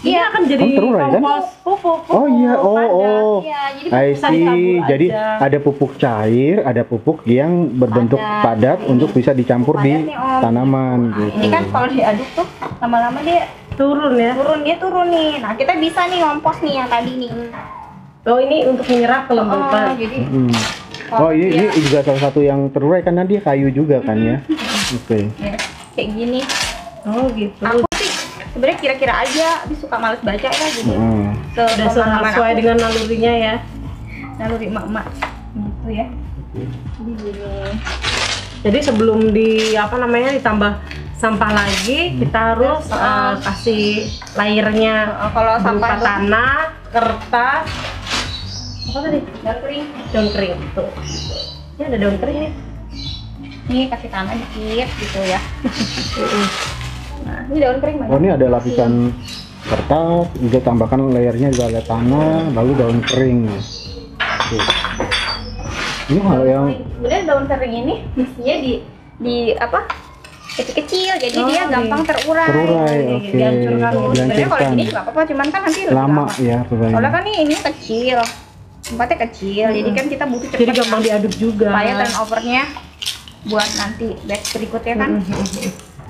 Iya 0.05 0.21
akan 0.29 0.43
jadi 0.45 0.61
Kan 0.63 0.77
terurai, 0.77 1.01
kan? 1.03 1.13
kompos 1.17 1.47
pupuk. 1.65 2.01
Oh 2.09 2.27
iya, 2.29 2.53
oh 2.55 2.77
padat. 2.77 2.93
oh. 2.93 3.37
Iya, 3.41 3.63
jadi 3.75 3.89
I 3.91 4.09
see. 4.13 4.45
Jadi 4.85 5.07
aja. 5.09 5.41
ada 5.41 5.59
pupuk 5.59 5.93
cair, 5.97 6.57
ada 6.61 6.83
pupuk 6.83 7.25
yang 7.25 7.53
berbentuk 7.73 8.21
Padat. 8.21 8.45
padat 8.45 8.79
Ini. 8.79 8.91
untuk 8.91 9.09
bisa 9.11 9.33
dicampur 9.33 9.81
di 9.81 9.97
Padat 9.97 10.05
nih, 10.05 10.17
Om. 10.19 10.41
tanaman 10.41 11.01
Nah, 11.03 11.17
gitu. 11.19 11.37
ini 11.39 11.49
kan 11.49 11.63
kalau 11.67 11.89
diaduk 11.89 12.29
tuh 12.35 12.47
lama-lama 12.79 13.19
dia 13.21 13.43
turun 13.73 14.13
ya. 14.15 14.33
turun 14.35 14.61
dia 14.61 14.77
turun 14.77 15.07
nih. 15.09 15.33
Nah 15.41 15.53
kita 15.55 15.73
bisa 15.75 16.01
nih 16.05 16.19
ngompos 16.21 16.57
nih 16.61 16.75
yang 16.77 16.87
tadi 16.87 17.13
nih. 17.17 17.33
Oh 18.25 18.39
ini 18.39 18.57
untuk 18.67 18.85
menyerap 18.87 19.23
Oh, 19.23 19.29
kelembapan. 19.31 19.85
jadi 19.97 20.19
Hmm. 20.23 20.53
Oh 21.15 21.31
ini, 21.31 21.47
Iya. 21.55 21.69
ini 21.71 21.81
juga 21.81 21.99
salah 22.03 22.23
satu 22.23 22.41
yang 22.41 22.69
terurai 22.69 23.01
karena 23.01 23.23
dia 23.23 23.39
kayu 23.39 23.69
juga 23.71 24.01
kan 24.01 24.17
ya. 24.17 24.37
Oke. 24.95 25.29
Ya, 25.39 25.57
kayak 25.93 26.09
gini. 26.11 26.41
Oh 27.05 27.29
gitu. 27.31 27.61
Aku 27.63 27.85
sebenarnya 28.55 28.79
kira-kira 28.79 29.15
aja, 29.19 29.49
tapi 29.61 29.75
suka 29.75 29.97
males 29.99 30.21
baca 30.21 30.39
ya 30.41 30.69
jadi 30.71 30.95
Hmm. 30.95 31.35
Udah 31.53 31.87
sepemahaman 31.89 32.31
sesuai 32.31 32.49
aku. 32.49 32.59
dengan 32.59 32.77
nalurinya 32.79 33.33
ya. 33.35 33.55
naluri 34.35 34.67
emak-emak 34.67 35.07
gitu 35.53 35.89
ya. 35.89 36.07
Jadi 36.55 37.11
gini. 37.15 37.47
Jadi 38.61 38.79
sebelum 38.81 39.31
di 39.31 39.49
apa 39.75 39.95
namanya 39.97 40.33
ditambah 40.33 40.73
sampah 41.15 41.51
lagi, 41.53 42.17
kita 42.17 42.39
harus 42.53 42.87
eh, 42.89 43.35
kasih 43.41 43.85
layernya 44.35 44.95
Eh, 45.17 45.31
kalau 45.31 45.55
sampah 45.59 45.95
tanah, 45.97 46.55
kertas, 46.89 47.67
apa 48.85 48.99
tadi? 49.01 49.21
daun 49.41 49.59
kering, 49.61 49.85
Daun 50.11 50.29
kering. 50.31 50.55
Tuh. 50.73 50.91
Ini 51.75 51.83
ada 51.85 51.99
daun 51.99 52.17
kering 52.17 52.39
nih. 52.41 52.53
ini 53.65 53.89
kasih 53.89 54.09
tanah 54.09 54.35
dikit 54.35 54.89
gitu 54.95 55.21
ya. 55.25 55.41
Nah, 57.25 57.41
ini 57.47 57.59
daun 57.59 57.79
kering 57.79 57.97
Oh 57.97 58.03
banyak. 58.07 58.19
ini 58.19 58.29
ada 58.31 58.47
lapisan 58.51 58.93
kertas, 59.65 60.29
juga 60.37 60.59
tambahkan 60.61 61.01
layernya 61.09 61.49
juga 61.51 61.67
ada 61.71 61.83
tanah, 61.83 62.53
lalu 62.53 62.73
daun 62.75 62.99
kering. 63.03 63.49
Oke. 63.49 64.59
Ini 66.05 66.21
hal 66.21 66.43
yang 66.45 66.65
Sebenarnya 66.95 67.23
daun 67.27 67.45
kering 67.47 67.75
ini 67.75 67.95
mestinya 68.15 68.57
di 68.59 68.73
di 69.17 69.37
apa? 69.55 69.81
kecil-kecil 70.55 71.19
jadi 71.19 71.35
Oh, 71.37 71.51
dia 71.51 71.57
iya. 71.57 71.65
gampang 71.67 72.03
terurai. 72.05 72.47
terurai, 72.47 72.95
Iya, 72.95 73.11
oke, 73.11 73.27
dihancurkan. 73.27 73.91
Sebenarnya 74.15 74.47
kalau 74.47 74.63
gini 74.71 74.83
nggak 74.87 75.03
apa-apa, 75.03 75.21
cuman 75.27 75.47
kan 75.49 75.61
nanti 75.67 75.81
lebih 75.83 75.97
Lama 75.97 76.07
lama. 76.07 76.25
ya 76.31 76.59
Soalnya 76.63 76.65
terurainya. 76.71 77.11
kan 77.11 77.23
ini 77.25 77.37
ini 77.43 77.55
kecil, 77.59 78.19
tempatnya 78.85 79.17
kecil, 79.27 79.67
jadi 79.73 79.91
kan 79.91 80.05
kita 80.07 80.25
butuh 80.29 80.47
cepet. 80.47 80.61
Jadi 80.61 80.73
gampang 80.77 80.95
kan. 80.95 81.07
diaduk 81.11 81.35
juga. 81.35 81.67
supaya 81.67 81.93
turnovernya 81.99 82.63
buat 83.45 83.71
nanti 83.75 84.07
batch 84.23 84.47
berikutnya 84.53 84.95
kan. 84.95 85.11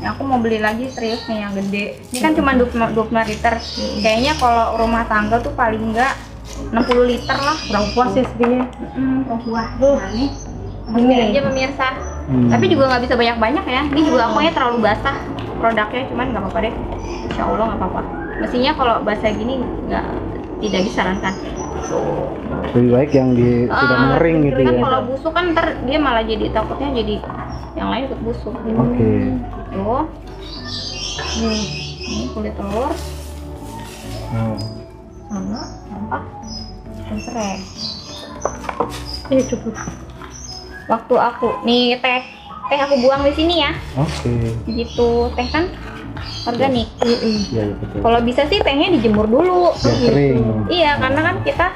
Ya, 0.04 0.12
aku 0.12 0.20
mau 0.20 0.36
beli 0.36 0.60
lagi 0.60 0.84
serius 0.86 1.24
nih 1.24 1.40
yang 1.40 1.56
gede. 1.56 1.96
Ini 2.12 2.18
kan 2.20 2.36
cuma 2.36 2.52
25, 2.52 2.92
25 2.92 3.24
liter. 3.24 3.54
Kayaknya 3.98 4.32
kalau 4.36 4.76
rumah 4.76 5.08
tangga 5.08 5.40
tuh 5.40 5.56
paling 5.56 5.80
enggak 5.80 6.12
60 6.68 6.76
liter 7.08 7.32
lah. 7.34 7.56
Kurang 7.64 7.86
puas 7.96 8.12
ya 8.12 8.24
segini. 8.26 8.68
Hmm, 8.92 9.24
buah. 9.24 9.66
Tuh. 9.80 9.96
Nah, 9.96 10.12
nih. 10.12 10.28
Ini. 10.84 11.00
Ini 11.08 11.24
aja 11.26 11.40
pemirsa. 11.48 11.88
Hmm. 12.28 12.52
Tapi 12.52 12.64
juga 12.68 12.84
nggak 12.86 13.02
bisa 13.02 13.14
banyak-banyak 13.16 13.64
ya. 13.64 13.82
Ini 13.88 14.00
juga 14.04 14.22
akunya 14.28 14.52
terlalu 14.52 14.78
basah 14.84 15.16
produknya, 15.56 16.02
cuman 16.12 16.26
nggak 16.30 16.42
apa-apa 16.44 16.58
deh. 16.60 16.74
Insya 17.24 17.42
Allah 17.42 17.64
nggak 17.64 17.80
apa-apa. 17.80 18.00
Mestinya 18.36 18.72
kalau 18.76 18.94
basah 19.00 19.30
gini 19.32 19.54
nggak 19.88 20.04
tidak 20.60 20.80
disarankan. 20.84 21.34
lebih 22.74 22.90
baik 22.90 23.10
yang 23.12 23.36
di 23.36 23.68
sudah 23.68 23.76
Ah, 23.92 24.00
mengering 24.08 24.38
gitu 24.48 24.60
kan 24.62 24.72
ya. 24.72 24.82
kalau 24.82 25.00
busuk 25.04 25.30
kan 25.30 25.44
ntar 25.52 25.66
dia 25.84 25.98
malah 26.00 26.24
jadi 26.24 26.48
takutnya 26.48 26.88
jadi 26.96 27.14
yang 27.74 27.88
lain 27.90 28.06
ikut 28.06 28.20
busuk. 28.22 28.54
Oke. 28.54 29.12
Tuh. 29.74 30.04
Nih, 31.34 31.62
ini 31.98 32.24
kulit 32.30 32.54
telur 32.54 32.90
Oh. 34.34 34.58
sama 35.30 35.62
sampah 35.86 36.22
dan 37.06 37.18
serai. 37.22 37.54
Ini 39.30 39.42
cukup. 39.46 39.74
Waktu 40.84 41.14
aku 41.16 41.48
nih 41.62 41.98
teh, 42.02 42.22
teh 42.68 42.78
aku 42.78 42.94
buang 42.98 43.22
di 43.22 43.32
sini 43.34 43.62
ya. 43.62 43.70
Oke. 43.94 44.58
Gitu, 44.66 45.10
teh 45.34 45.46
kan 45.50 45.70
organik. 46.44 46.90
Iya 47.02 47.18
iya, 47.24 47.64
betul. 47.78 47.98
Kalau 48.02 48.18
bisa 48.22 48.42
sih 48.50 48.58
tehnya 48.58 48.90
dijemur 48.90 49.26
dulu. 49.26 49.70
Biar 49.74 49.96
kering. 50.02 50.42
Iya, 50.68 50.98
karena 50.98 51.20
kan 51.22 51.36
kita 51.46 51.66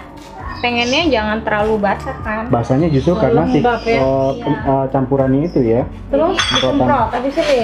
pengennya 0.58 1.02
jangan 1.08 1.38
terlalu 1.42 1.74
basah 1.78 2.16
kan. 2.20 2.44
Basahnya 2.48 2.88
justru 2.88 3.12
Oh, 3.12 3.18
karena 3.18 3.46
si 3.46 3.58
ya. 3.58 3.74
eh, 3.76 4.30
kem- 4.38 4.62
eh, 4.64 4.86
campurannya 4.90 5.40
itu 5.44 5.60
ya. 5.60 5.82
Terus 6.08 6.36
disemprot 6.36 7.08
habis 7.10 7.34
ini. 7.36 7.62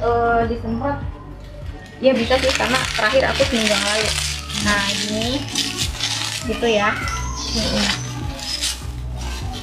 eh 0.00 0.40
disemprot 0.48 0.96
ya 1.98 2.12
bisa 2.16 2.32
sih 2.36 2.52
karena 2.56 2.80
terakhir 2.90 3.22
aku 3.28 3.42
seminggu 3.44 3.68
yang 3.68 3.84
lalu 3.84 4.08
nah 4.60 4.80
ini 4.88 5.28
gitu 6.46 6.66
ya 6.66 6.88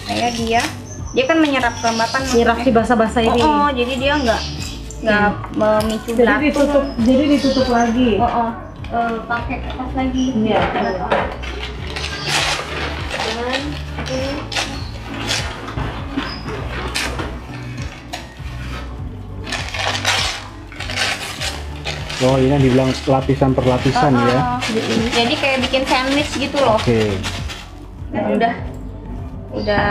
kayak 0.05 0.31
dia 0.37 0.61
dia 1.11 1.23
kan 1.25 1.37
menyerap 1.37 1.73
kelembapan 1.81 2.21
Nyirap 2.29 2.57
si 2.61 2.69
basah-basah 2.69 3.21
oh, 3.23 3.33
ini. 3.33 3.41
oh, 3.41 3.69
jadi 3.73 3.93
dia 3.97 4.13
nggak 4.15 4.41
nggak 4.97 5.29
memicu 5.53 6.09
Jadi 6.13 6.33
ditutup, 6.43 6.85
jadi 7.01 7.23
ditutup 7.27 7.67
lagi. 7.69 8.09
oh, 8.17 8.25
oh. 8.25 8.49
Eh, 8.87 9.15
pakai 9.25 9.57
kertas 9.59 9.91
lagi 9.93 10.25
Iya. 10.37 10.61
dan 10.73 10.95
Oh 22.19 22.35
ini 22.35 22.49
yang 22.49 22.59
dibilang 22.59 22.89
lapisan 23.05 23.53
per 23.53 23.61
lapisan 23.63 24.09
Oh, 24.11 24.25
ya. 24.25 24.39
oh. 24.39 24.57
jadi 25.13 25.33
kayak 25.33 25.57
bikin 25.63 25.83
sandwich 25.85 26.31
gitu 26.33 26.57
loh 26.57 26.75
Oke. 26.75 27.13
Dan 28.09 28.23
udah 28.33 28.53
udah 29.53 29.85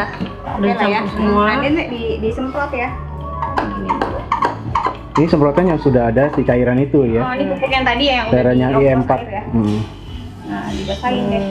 Udah 0.56 0.72
oke 0.72 0.84
lah 0.84 0.88
ya. 0.88 1.00
semua. 1.08 1.44
Nanti 1.54 1.84
di 1.86 2.02
disemprot 2.20 2.70
ya. 2.72 2.88
Gini. 3.56 3.90
Ini 5.16 5.26
semprotan 5.26 5.64
yang 5.66 5.78
sudah 5.78 6.10
ada 6.10 6.28
si 6.30 6.42
cairan 6.42 6.76
itu 6.78 6.98
Oh, 6.98 7.06
ya. 7.06 7.22
ini 7.32 7.44
pupuk 7.48 7.70
yang 7.70 7.84
tadi 7.84 8.04
ya 8.04 8.14
yang 8.14 8.26
udah 8.26 8.34
Cairannya 8.36 8.66
dioplos 8.68 8.84
IM4. 8.84 9.12
air 9.12 9.28
ya. 9.28 9.42
Hmm. 9.46 9.78
Nah, 10.46 10.64
dibasahin 10.72 11.24
deh. 11.26 11.44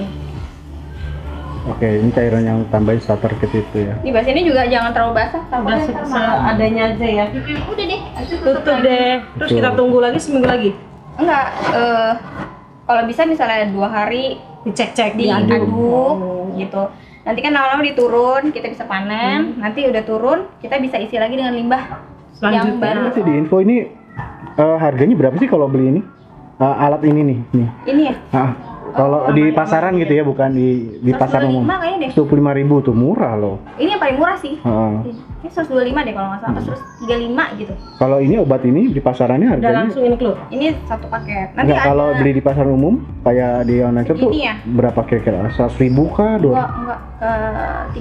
Oke, 1.66 1.88
ini 1.98 2.14
cairan 2.14 2.46
yang 2.46 2.60
tambahin 2.70 3.02
starter 3.02 3.34
kit 3.42 3.50
itu 3.50 3.90
ya. 3.90 3.98
Di 3.98 4.14
bas 4.14 4.26
ini 4.26 4.46
juga 4.46 4.70
jangan 4.70 4.94
terlalu 4.94 5.14
basah, 5.18 5.42
malah- 5.50 5.82
seadanya 6.06 6.94
aja 6.94 7.08
ya. 7.08 7.26
Udah 7.66 7.86
deh, 7.86 8.02
Tutup 8.38 8.62
lagi. 8.64 8.86
deh. 8.86 9.12
Terus 9.42 9.50
kita 9.52 9.70
tunggu 9.74 9.98
lagi 9.98 10.20
seminggu 10.22 10.46
lagi. 10.46 10.72
Enggak, 11.18 11.46
eh 11.74 12.12
kalau 12.86 13.02
bisa 13.06 13.26
misalnya 13.26 13.66
dua 13.70 13.90
hari 13.90 14.38
Dicek-cek, 14.62 15.14
diaduk 15.14 15.62
diaduk. 15.62 15.70
Oh. 15.70 16.50
gitu. 16.58 16.90
Nanti 17.22 17.40
kan 17.40 17.54
lama-lama 17.54 17.86
diturun, 17.86 18.50
kita 18.50 18.66
bisa 18.66 18.82
panen. 18.86 19.58
Nanti 19.58 19.86
udah 19.86 20.02
turun, 20.02 20.50
kita 20.58 20.82
bisa 20.82 20.98
isi 20.98 21.18
lagi 21.18 21.38
dengan 21.38 21.54
limbah 21.54 22.02
yang 22.42 22.78
baru. 22.78 23.10
Nanti 23.10 23.22
di 23.22 23.34
info 23.36 23.62
ini 23.62 23.86
eh, 24.56 24.78
harganya 24.78 25.14
berapa 25.14 25.38
sih 25.38 25.46
kalau 25.46 25.70
beli 25.70 25.94
ini? 25.94 26.02
Eh, 26.56 26.76
alat 26.82 27.02
ini 27.04 27.22
nih, 27.22 27.38
nih. 27.52 27.70
Ini 27.86 28.02
ya, 28.06 28.14
Ah, 28.32 28.50
kalau 28.96 29.20
di 29.30 29.52
pasaran 29.52 29.94
gitu 29.96 30.14
ya, 30.14 30.24
bukan 30.24 30.50
di 30.50 30.70
di 30.98 31.12
pasar 31.12 31.44
125 31.44 31.52
umum. 31.52 31.64
kayaknya 31.68 32.00
deh. 32.02 32.12
25.000 32.16 32.82
tuh 32.82 32.96
murah 32.96 33.34
loh. 33.36 33.56
Ini 33.76 33.90
yang 33.92 34.02
paling 34.02 34.18
murah 34.18 34.38
sih. 34.38 34.56
Heeh. 34.58 34.96
Ini 35.38 35.50
125 35.52 35.68
deh 36.02 36.14
kalau 36.14 36.28
nggak 36.28 36.42
salah, 36.42 36.62
terus 36.64 36.82
35 37.04 37.46
gitu. 37.56 37.74
Kalau 37.96 38.18
ini 38.18 38.36
obat 38.36 38.62
ini 38.64 38.82
di 38.88 38.98
pasarannya 38.98 39.46
Udah 39.46 39.54
harganya 39.54 39.78
langsung 39.84 40.04
include. 40.04 40.40
Ini 40.50 40.66
satu 40.84 41.06
paket. 41.06 41.54
Nanti 41.54 41.70
Enggak, 41.70 41.78
ada 41.78 41.88
kalau 41.88 42.08
beli 42.16 42.32
di 42.32 42.42
pasar 42.42 42.66
umum 42.66 42.94
kayak 43.22 43.54
di 43.64 43.76
online 43.80 44.06
shop 44.06 44.18
tuh 44.18 44.32
ya? 44.32 44.54
berapa 44.66 45.00
kira-kira? 45.04 45.38
100 45.50 45.78
ribu 45.78 46.04
kah? 46.10 46.36
dua 46.36 46.54
Dua? 46.56 46.66
enggak 46.66 47.00
ke 47.16 47.32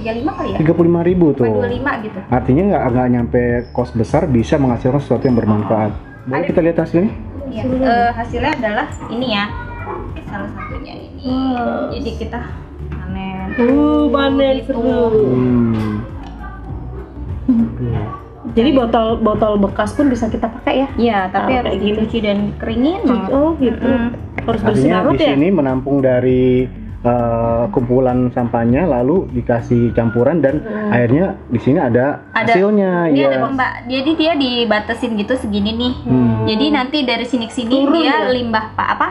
35 0.01 0.31
kali 0.33 0.49
ya? 0.49 0.57
35 0.57 1.03
ribu 1.05 1.25
Apa 1.27 1.37
tuh. 1.37 1.45
25 1.61 2.03
gitu. 2.03 2.19
Artinya 2.29 2.63
nggak 2.65 2.83
nggak 2.87 3.07
nyampe 3.11 3.41
kos 3.71 3.91
besar 3.91 4.25
bisa 4.25 4.55
menghasilkan 4.55 4.99
sesuatu 4.99 5.23
yang 5.23 5.35
bermanfaat. 5.35 5.91
Boleh 6.25 6.41
Ada- 6.41 6.47
kita 6.49 6.59
lihat 6.59 6.77
hasilnya? 6.79 7.11
Iya. 7.45 7.61
Eh, 7.61 8.09
hasilnya 8.11 8.51
adalah 8.53 8.87
ini 9.07 9.27
ya. 9.31 9.45
Salah 10.25 10.49
satunya 10.51 10.93
ini. 10.97 11.35
Jadi 11.93 12.09
kita 12.17 12.39
panen. 12.89 13.47
Uh, 13.55 14.09
panen 14.09 14.55
Gitu. 14.59 14.71
seru. 14.71 15.03
Hmm. 15.27 16.01
Jadi 18.55 18.69
botol 18.71 19.19
botol 19.19 19.53
bekas 19.59 19.91
pun 19.91 20.07
bisa 20.07 20.29
kita 20.29 20.47
pakai 20.47 20.75
ya. 20.77 20.89
Iya, 20.95 21.19
tapi 21.27 21.51
Oh, 21.51 21.57
harus 21.59 21.75
gini. 21.75 21.85
dicuci 21.91 22.17
dan 22.19 22.37
keringin 22.55 23.01
banget. 23.03 23.29
Oh 23.29 23.51
gitu. 23.57 23.83
Mm. 23.83 24.09
Harus 24.39 24.61
bersih 24.61 24.89
banget 24.91 25.13
di 25.13 25.25
ya. 25.25 25.31
sini 25.33 25.47
menampung 25.49 25.97
dari 25.99 26.69
eh, 27.05 27.63
kumpulan 27.69 28.27
sampahnya 28.29 28.83
lalu 28.83 29.29
dikasih 29.31 29.93
campuran 29.93 30.41
dan 30.41 30.59
akhirnya 30.89 31.37
di 31.47 31.59
sini 31.59 31.77
ada, 31.77 32.25
Ada- 32.31 32.49
hasilnya 32.49 32.91
Ini 33.07 33.19
ya. 33.19 33.27
ada 33.29 33.39
pembak. 33.45 33.73
Jadi 33.85 34.11
dia 34.15 34.33
dibatasin 34.33 35.13
gitu 35.13 35.33
segini 35.35 35.71
nih. 35.71 35.93
Hmm. 36.03 36.43
Jadi 36.45 36.65
nanti 36.67 36.97
dari 37.01 37.23
sini 37.23 37.45
ke 37.45 37.53
sini 37.53 37.69
Turun 37.71 37.93
dia 37.95 38.25
ya? 38.25 38.27
limbah 38.27 38.73
pak 38.73 38.87
apa 38.91 39.07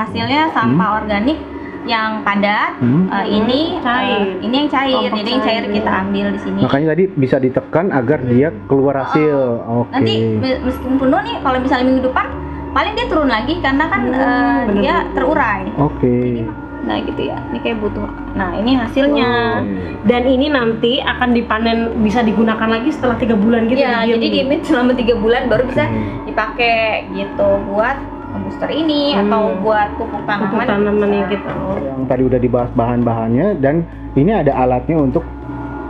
hasilnya 0.00 0.50
sampah 0.50 0.88
organik 0.98 1.36
yang 1.84 2.20
padat. 2.20 2.76
Hmm. 2.78 3.08
Eh, 3.08 3.26
ini 3.30 3.60
Cair. 3.78 4.12
eh, 4.12 4.44
ini 4.44 4.54
yang 4.58 4.68
cair. 4.68 4.92
Kelompok 4.94 5.18
Jadi 5.18 5.30
yang 5.30 5.42
cair 5.42 5.62
cair. 5.62 5.72
kita 5.74 5.90
ambil 5.98 6.26
di 6.28 6.40
sini. 6.40 6.60
Makanya 6.60 6.86
tadi 6.92 7.04
bisa 7.08 7.36
ditekan 7.38 7.86
agar 7.90 8.18
dia 8.22 8.48
keluar 8.66 8.94
hasil. 8.98 9.36
Oke. 9.64 9.92
Nanti 9.92 10.14
me- 10.36 10.60
meskipun 10.62 10.96
penuh 10.98 11.20
nih 11.22 11.36
kalau 11.40 11.58
misalnya 11.58 11.86
minggu 11.86 12.04
depan 12.04 12.26
paling 12.68 12.92
dia 12.92 13.06
turun 13.08 13.26
lagi 13.26 13.54
karena 13.58 13.84
kan 13.88 14.00
eh, 14.04 14.12
bener. 14.12 14.74
dia 14.76 14.94
terurai. 15.16 15.62
Oke. 15.78 16.44
Nah 16.88 16.96
gitu 17.04 17.20
ya. 17.20 17.36
Ini 17.52 17.58
kayak 17.60 17.78
butuh. 17.84 18.08
Nah 18.32 18.56
ini 18.56 18.72
hasilnya. 18.72 19.60
Dan 20.02 20.22
ini 20.24 20.48
nanti 20.48 20.98
akan 20.98 21.36
dipanen 21.36 21.78
bisa 22.00 22.24
digunakan 22.24 22.64
lagi 22.64 22.88
setelah 22.88 23.20
tiga 23.20 23.36
bulan 23.36 23.68
gitu. 23.68 23.78
Iya, 23.78 24.02
didiemin. 24.02 24.12
jadi 24.16 24.26
diemin 24.32 24.60
selama 24.64 24.92
tiga 24.96 25.14
bulan 25.20 25.42
baru 25.46 25.68
bisa 25.68 25.84
Hmm. 25.84 26.24
dipakai 26.24 26.76
gitu 27.12 27.48
buat 27.68 27.96
booster 28.38 28.70
ini 28.70 29.12
Hmm. 29.12 29.28
atau 29.28 29.42
buat 29.60 29.88
pupuk 30.00 30.22
tanaman. 30.24 30.48
Pupuk 30.48 30.64
tanaman 30.64 31.10
yang 31.12 31.28
gitu. 31.28 31.52
Yang 31.84 32.02
tadi 32.08 32.22
udah 32.24 32.40
dibahas 32.40 32.70
bahan-bahannya 32.72 33.46
dan 33.60 33.84
ini 34.16 34.32
ada 34.32 34.56
alatnya 34.56 34.96
untuk 34.96 35.24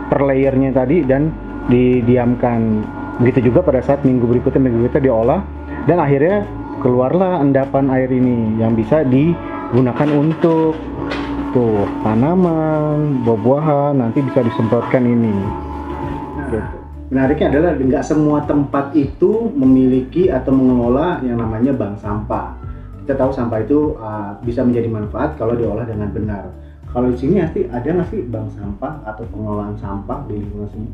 per 0.09 0.19
layernya 0.19 0.75
tadi 0.75 1.05
dan 1.05 1.31
didiamkan. 1.69 2.83
Begitu 3.19 3.51
juga 3.51 3.63
pada 3.63 3.79
saat 3.79 4.03
minggu 4.03 4.25
berikutnya 4.25 4.59
minggu 4.59 4.87
berikutnya 4.87 5.03
diolah 5.05 5.41
dan 5.85 5.97
akhirnya 5.99 6.47
keluarlah 6.79 7.43
endapan 7.43 7.91
air 7.91 8.09
ini 8.09 8.57
yang 8.57 8.73
bisa 8.73 9.03
digunakan 9.69 10.09
untuk 10.17 10.73
tuh 11.53 11.85
tanaman, 12.01 13.21
buah-buahan 13.21 14.01
nanti 14.01 14.25
bisa 14.25 14.41
disemprotkan 14.41 15.05
ini. 15.05 15.29
Gitu. 16.49 16.57
Menariknya 17.13 17.53
adalah 17.53 17.71
nggak 17.77 18.05
semua 18.05 18.45
tempat 18.49 18.93
itu 18.97 19.53
memiliki 19.53 20.29
atau 20.33 20.53
mengelola 20.53 21.21
yang 21.21 21.37
namanya 21.37 21.73
bank 21.73 22.01
sampah. 22.01 22.57
Kita 23.05 23.13
tahu 23.13 23.29
sampah 23.29 23.59
itu 23.61 23.97
uh, 23.97 24.37
bisa 24.41 24.65
menjadi 24.65 24.89
manfaat 24.89 25.37
kalau 25.37 25.53
diolah 25.53 25.85
dengan 25.85 26.09
benar. 26.09 26.49
Kalau 26.89 27.13
di 27.13 27.17
sini 27.21 27.37
pasti 27.37 27.69
ada 27.69 27.85
nggak 27.85 28.09
sih 28.09 28.25
bank 28.25 28.49
sampah 28.57 29.05
atau 29.05 29.25
pengelolaan 29.29 29.77
sampah 29.77 30.25
di 30.25 30.33
lingkungan 30.37 30.69
sini? 30.73 30.89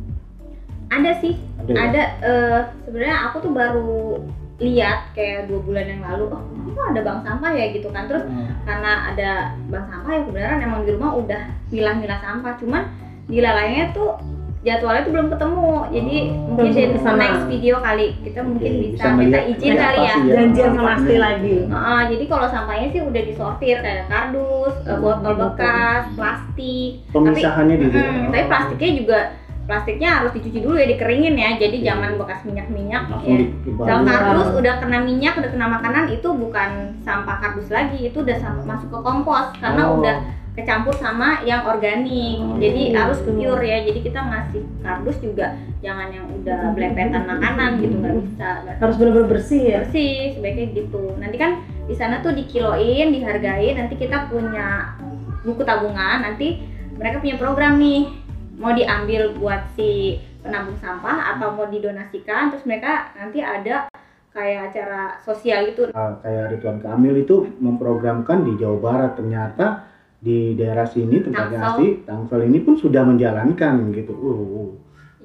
Ada 0.87 1.11
sih, 1.17 1.33
Ada. 1.57 1.69
ya? 1.69 1.79
ada. 1.83 2.03
eh, 2.21 2.59
Sebenarnya 2.83 3.17
aku 3.25 3.37
tuh 3.39 3.51
baru 3.51 4.21
lihat 4.55 5.11
kayak 5.11 5.51
dua 5.51 5.59
bulan 5.59 5.85
yang 5.85 6.01
lalu, 6.01 6.31
oh 6.31 6.41
kok 6.71 6.85
ada 6.91 7.01
bank 7.01 7.19
sampah 7.21 7.51
ya 7.51 7.65
gitu 7.71 7.87
kan. 7.89 8.07
Terus 8.07 8.23
Hmm. 8.23 8.47
karena 8.63 8.91
ada 9.09 9.31
bank 9.67 9.85
sampah 9.85 10.11
ya 10.11 10.21
kebenaran 10.23 10.59
emang 10.61 10.81
di 10.83 10.91
rumah 10.91 11.11
udah 11.13 11.41
milah-milah 11.67 12.19
sampah 12.19 12.53
cuman 12.55 12.83
di 13.25 13.39
lalainya 13.39 13.91
tuh 13.91 14.15
jadwalnya 14.61 15.01
tuh 15.01 15.13
belum 15.13 15.27
ketemu 15.29 15.65
jadi 15.91 16.15
Oh. 16.25 16.55
mungkin 16.55 16.71
di 16.73 16.81
next 16.97 17.43
video 17.45 17.75
kali 17.79 18.07
kita 18.23 18.39
mungkin 18.41 18.69
Oke, 18.71 18.81
bisa, 18.81 18.93
bisa 18.97 19.07
minta 19.13 19.39
izin 19.43 19.73
kali 19.75 19.99
ya 19.99 20.09
sih 20.11 20.21
ya. 20.23 20.33
Janjian 20.35 20.69
sama 20.73 20.91
Asti 20.95 21.15
lagi. 21.17 21.55
Heeh, 21.65 22.01
jadi 22.09 22.23
kalau 22.25 22.47
sampahnya 22.49 22.87
sih 22.89 23.01
udah 23.03 23.21
disortir 23.23 23.77
kayak 23.77 24.05
kardus, 24.07 24.75
eh, 24.83 24.97
botol 24.97 25.21
Botol. 25.21 25.37
bekas, 25.53 26.03
plastik. 26.15 26.91
Pemisahannya 27.11 27.75
di 27.75 27.87
Mm, 27.87 28.23
tapi 28.27 28.43
plastiknya 28.47 28.91
juga 28.95 29.19
plastiknya 29.65 30.21
harus 30.21 30.31
dicuci 30.31 30.61
dulu 30.61 30.77
ya 30.77 30.87
dikeringin 30.87 31.35
ya. 31.35 31.49
Jadi 31.57 31.77
Oke. 31.81 31.85
jangan 31.85 32.11
bekas 32.17 32.39
minyak-minyak 32.45 33.03
langsung 33.09 33.33
ya. 33.33 33.39
Iya. 33.41 34.05
kardus 34.05 34.49
udah 34.55 34.73
kena 34.79 34.97
minyak, 35.01 35.33
udah 35.35 35.49
kena 35.51 35.67
makanan 35.67 36.05
itu 36.09 36.27
bukan 36.29 36.69
sampah 37.01 37.37
kardus 37.41 37.69
lagi, 37.69 37.99
itu 38.07 38.17
udah 38.21 38.37
masuk 38.63 38.89
ke 38.89 38.99
kompos 39.01 39.47
karena 39.57 39.83
Oh. 39.85 39.97
udah 39.99 40.15
kecampur 40.55 40.95
sama 40.95 41.43
yang 41.43 41.67
organik. 41.67 42.39
Oh, 42.39 42.55
Jadi 42.55 42.95
harus 42.95 43.19
pure 43.19 43.59
ya. 43.59 43.83
Jadi 43.83 43.99
kita 44.01 44.23
ngasih 44.23 44.63
kardus 44.79 45.17
juga 45.19 45.51
jangan 45.83 46.07
yang 46.09 46.25
udah 46.31 46.71
belepetan 46.71 47.27
makanan 47.27 47.83
gitu 47.83 47.95
nggak 47.99 48.15
bisa. 48.23 48.49
nggak 48.63 48.75
Harus 48.79 48.95
benar-benar 48.95 49.27
bersih 49.27 49.61
ya. 49.67 49.77
bersih 49.83 50.15
sebaiknya 50.31 50.65
gitu. 50.71 51.03
Nanti 51.19 51.35
kan 51.35 51.51
di 51.85 51.95
sana 51.97 52.23
tuh 52.23 52.31
dikiloin, 52.31 53.11
dihargain. 53.11 53.75
Nanti 53.75 53.99
kita 53.99 54.31
punya 54.31 54.95
buku 55.43 55.61
tabungan. 55.67 56.23
Nanti 56.23 56.63
mereka 56.95 57.19
punya 57.19 57.35
program 57.35 57.75
nih 57.75 58.24
mau 58.59 58.71
diambil 58.71 59.35
buat 59.35 59.61
si 59.75 60.19
penambung 60.45 60.77
sampah 60.77 61.35
atau 61.35 61.55
mau 61.57 61.67
didonasikan. 61.67 62.53
Terus 62.53 62.65
mereka 62.69 63.11
nanti 63.17 63.41
ada 63.41 63.89
kayak 64.35 64.71
acara 64.71 65.01
sosial 65.23 65.71
gitu. 65.71 65.89
Uh, 65.95 66.13
kayak 66.19 66.55
Ridwan 66.55 66.79
Kamil 66.83 67.23
itu 67.23 67.47
memprogramkan 67.57 68.43
di 68.43 68.59
Jawa 68.59 68.77
Barat 68.83 69.11
ternyata 69.15 69.87
di 70.19 70.57
daerah 70.57 70.89
sini 70.89 71.21
tempatnya 71.21 71.59
asli 71.61 72.01
Tangsel 72.01 72.49
ini 72.49 72.59
pun 72.59 72.75
sudah 72.75 73.07
menjalankan 73.07 73.95
gitu. 73.95 74.13
Uh, 74.13 74.41
uh. 74.43 74.71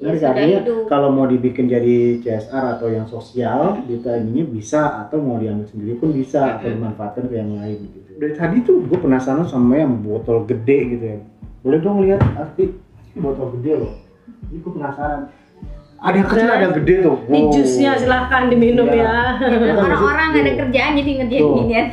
Ya, 0.01 0.17
Nah, 0.17 0.33
artinya 0.33 0.61
kalau 0.89 1.13
mau 1.13 1.29
dibikin 1.29 1.69
jadi 1.69 2.25
CSR 2.25 2.81
atau 2.81 2.89
yang 2.89 3.05
sosial 3.05 3.85
gitu 3.85 4.09
ini 4.09 4.49
bisa 4.49 5.05
atau 5.05 5.21
mau 5.21 5.37
diambil 5.37 5.69
sendiri 5.69 6.01
pun 6.01 6.17
bisa 6.17 6.57
atau 6.57 6.73
dimanfaatkan 6.73 7.29
ke 7.29 7.37
yang 7.37 7.53
lain 7.61 7.85
gitu. 7.85 8.17
Dari 8.17 8.33
tadi 8.33 8.65
tuh 8.65 8.89
gue 8.89 8.97
penasaran 8.97 9.45
sama 9.45 9.77
yang 9.77 10.01
botol 10.01 10.49
gede 10.49 10.79
gitu 10.97 11.05
ya. 11.05 11.19
Boleh 11.61 11.79
dong 11.85 12.01
lihat 12.01 12.25
arti 12.33 12.73
botol 13.17 13.47
gede 13.59 13.73
loh. 13.77 13.93
Ini 14.47 14.59
gue 14.59 14.73
penasaran. 14.73 15.21
Ada 16.01 16.17
yang 16.17 16.29
kecil 16.33 16.49
ada 16.49 16.65
yang 16.65 16.77
gede 16.81 16.95
tuh. 17.05 17.17
Wow. 17.29 17.53
jusnya 17.53 17.91
silahkan 17.99 18.43
diminum 18.49 18.89
Iya. 18.89 19.05
ya. 19.05 19.77
Orang-orang 19.77 20.27
nggak 20.33 20.41
ada 20.41 20.51
Tuh. 20.51 20.59
kerjaan 20.65 20.93
jadi 20.97 21.11
ngerjain 21.21 21.43
Tuh. 21.43 21.55
ginian. 21.61 21.87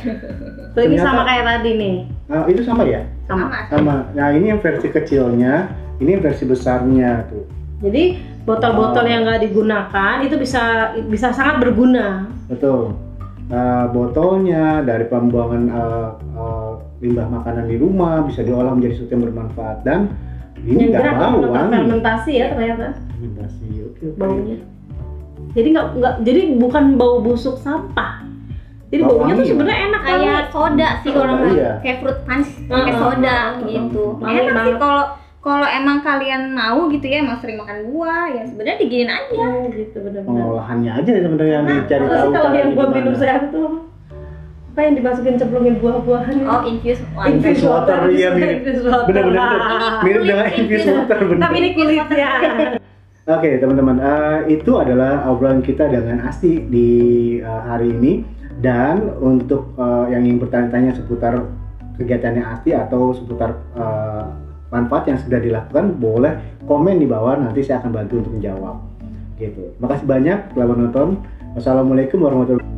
Tuh 0.72 0.80
ini 0.80 0.96
Ternyata- 0.96 1.04
sama 1.04 1.22
kayak 1.26 1.44
tadi 1.44 1.70
nih. 1.76 1.96
Nah, 2.28 2.42
itu 2.46 2.60
sama 2.62 2.82
ya? 2.84 3.00
Sama. 3.26 3.46
Sama. 3.68 3.94
Nah, 4.12 4.28
ini 4.32 4.46
yang 4.48 4.60
versi 4.60 4.88
kecilnya, 4.88 5.54
ini 5.98 6.08
yang 6.08 6.22
versi 6.22 6.44
besarnya 6.44 7.28
tuh. 7.28 7.44
Jadi 7.78 8.04
botol-botol 8.42 9.04
Oh. 9.04 9.08
yang 9.08 9.28
nggak 9.28 9.44
digunakan 9.44 10.16
itu 10.24 10.34
bisa 10.34 10.62
bisa 11.04 11.28
sangat 11.30 11.60
berguna. 11.60 12.32
Betul. 12.48 12.96
Nah, 13.48 13.88
botolnya 13.88 14.80
dari 14.82 15.04
pembuangan 15.04 15.62
eh, 15.68 16.08
eh, 16.32 16.72
limbah 17.00 17.28
makanan 17.30 17.64
di 17.64 17.76
rumah 17.76 18.24
bisa 18.24 18.40
diolah 18.40 18.72
menjadi 18.72 18.96
sesuatu 18.96 19.12
yang 19.14 19.24
bermanfaat 19.28 19.76
dan 19.84 20.00
ini 20.60 20.82
yang 20.84 20.90
nggak 21.12 21.30
untuk 21.32 21.50
wangi. 21.50 21.74
fermentasi 21.76 22.32
ya 22.32 22.46
ternyata 22.50 22.86
Fermentasi, 23.10 23.66
oke 23.84 24.02
oke. 24.04 24.16
baunya. 24.16 24.56
Jadi 25.50 25.68
nggak 25.68 25.86
nggak 25.94 26.14
jadi 26.22 26.40
bukan 26.54 26.84
bau 26.94 27.16
busuk 27.18 27.56
sampah. 27.58 28.22
Jadi 28.88 29.02
Bau 29.02 29.10
baunya 29.14 29.32
tuh 29.32 29.38
wangi, 29.38 29.50
sebenarnya 29.50 29.80
enak 29.86 30.02
kayak 30.02 30.40
soda 30.48 30.88
sih 30.98 31.10
kalau 31.10 31.32
nggak 31.34 31.52
iya. 31.52 31.70
kayak 31.78 31.96
fruit 31.98 32.18
punch 32.22 32.48
pakai 32.64 32.78
Heeh, 32.86 32.96
soda 32.96 33.36
heeh, 33.54 33.66
gitu 33.68 34.04
Wangi 34.16 34.32
enak 34.38 34.48
sih 34.48 34.54
banget. 34.54 34.78
kalau 34.78 35.04
kalau 35.38 35.66
emang 35.66 35.98
kalian 36.00 36.42
mau 36.50 36.78
gitu 36.86 37.04
ya 37.04 37.18
emang 37.20 37.38
sering 37.38 37.58
makan 37.58 37.78
buah 37.86 38.24
ya 38.28 38.42
sebenarnya 38.44 38.78
diginin 38.78 39.08
aja 39.08 39.44
Oh, 39.46 39.68
gitu 39.68 39.96
benar-benar. 39.98 40.24
Pengolahannya 40.26 40.92
aja 40.94 41.10
sebenarnya 41.16 41.54
yang 41.54 41.64
Nah, 41.64 41.76
dicari 41.78 42.04
tahu. 42.06 42.28
kalau 42.30 42.50
yang 42.52 42.70
buat 42.72 42.90
minum 42.90 43.14
sehat 43.14 43.40
itu 43.46 43.62
apa 44.78 44.86
yang 44.86 45.02
dimasukin 45.02 45.34
cemplungin 45.34 45.74
buah-buahan 45.82 46.34
itu? 46.38 46.46
oh 46.46 46.62
infuse 46.62 47.02
water. 47.10 47.34
Infuse 47.34 47.64
water, 47.66 47.98
iya, 48.14 48.30
mirip. 48.30 48.62
Ah. 48.86 49.98
mirip 50.06 50.22
dengan 50.22 50.46
Kulit 50.46 50.54
infuse 50.54 50.86
gitu. 50.86 50.94
water 50.94 51.18
bener. 51.26 51.42
Tapi 51.42 51.56
ini 51.58 51.70
kulitnya. 51.74 52.30
Oke 53.34 53.50
teman-teman, 53.58 53.96
eh, 53.98 54.54
itu 54.54 54.70
adalah 54.78 55.26
obrolan 55.26 55.66
kita 55.66 55.90
dengan 55.90 56.22
Asti 56.30 56.62
di 56.62 56.90
eh, 57.42 57.62
hari 57.66 57.90
ini 57.90 58.22
dan 58.62 59.18
untuk 59.18 59.74
eh, 59.74 60.14
yang 60.14 60.22
ingin 60.22 60.46
bertanya-tanya 60.46 60.94
seputar 60.94 61.42
kegiatannya 61.98 62.46
Asti 62.46 62.70
atau 62.70 63.10
seputar 63.18 63.58
eh, 63.74 64.24
manfaat 64.70 65.10
yang 65.10 65.18
sudah 65.18 65.42
dilakukan 65.42 65.98
boleh 65.98 66.38
komen 66.70 67.02
di 67.02 67.10
bawah 67.10 67.34
nanti 67.34 67.66
saya 67.66 67.82
akan 67.82 67.90
bantu 67.90 68.22
untuk 68.22 68.38
menjawab 68.38 68.78
gitu. 69.42 69.74
Makasih 69.82 70.06
banyak 70.06 70.54
telah 70.54 70.66
menonton. 70.70 71.18
Wassalamualaikum 71.58 72.22
warahmatullahi 72.22 72.77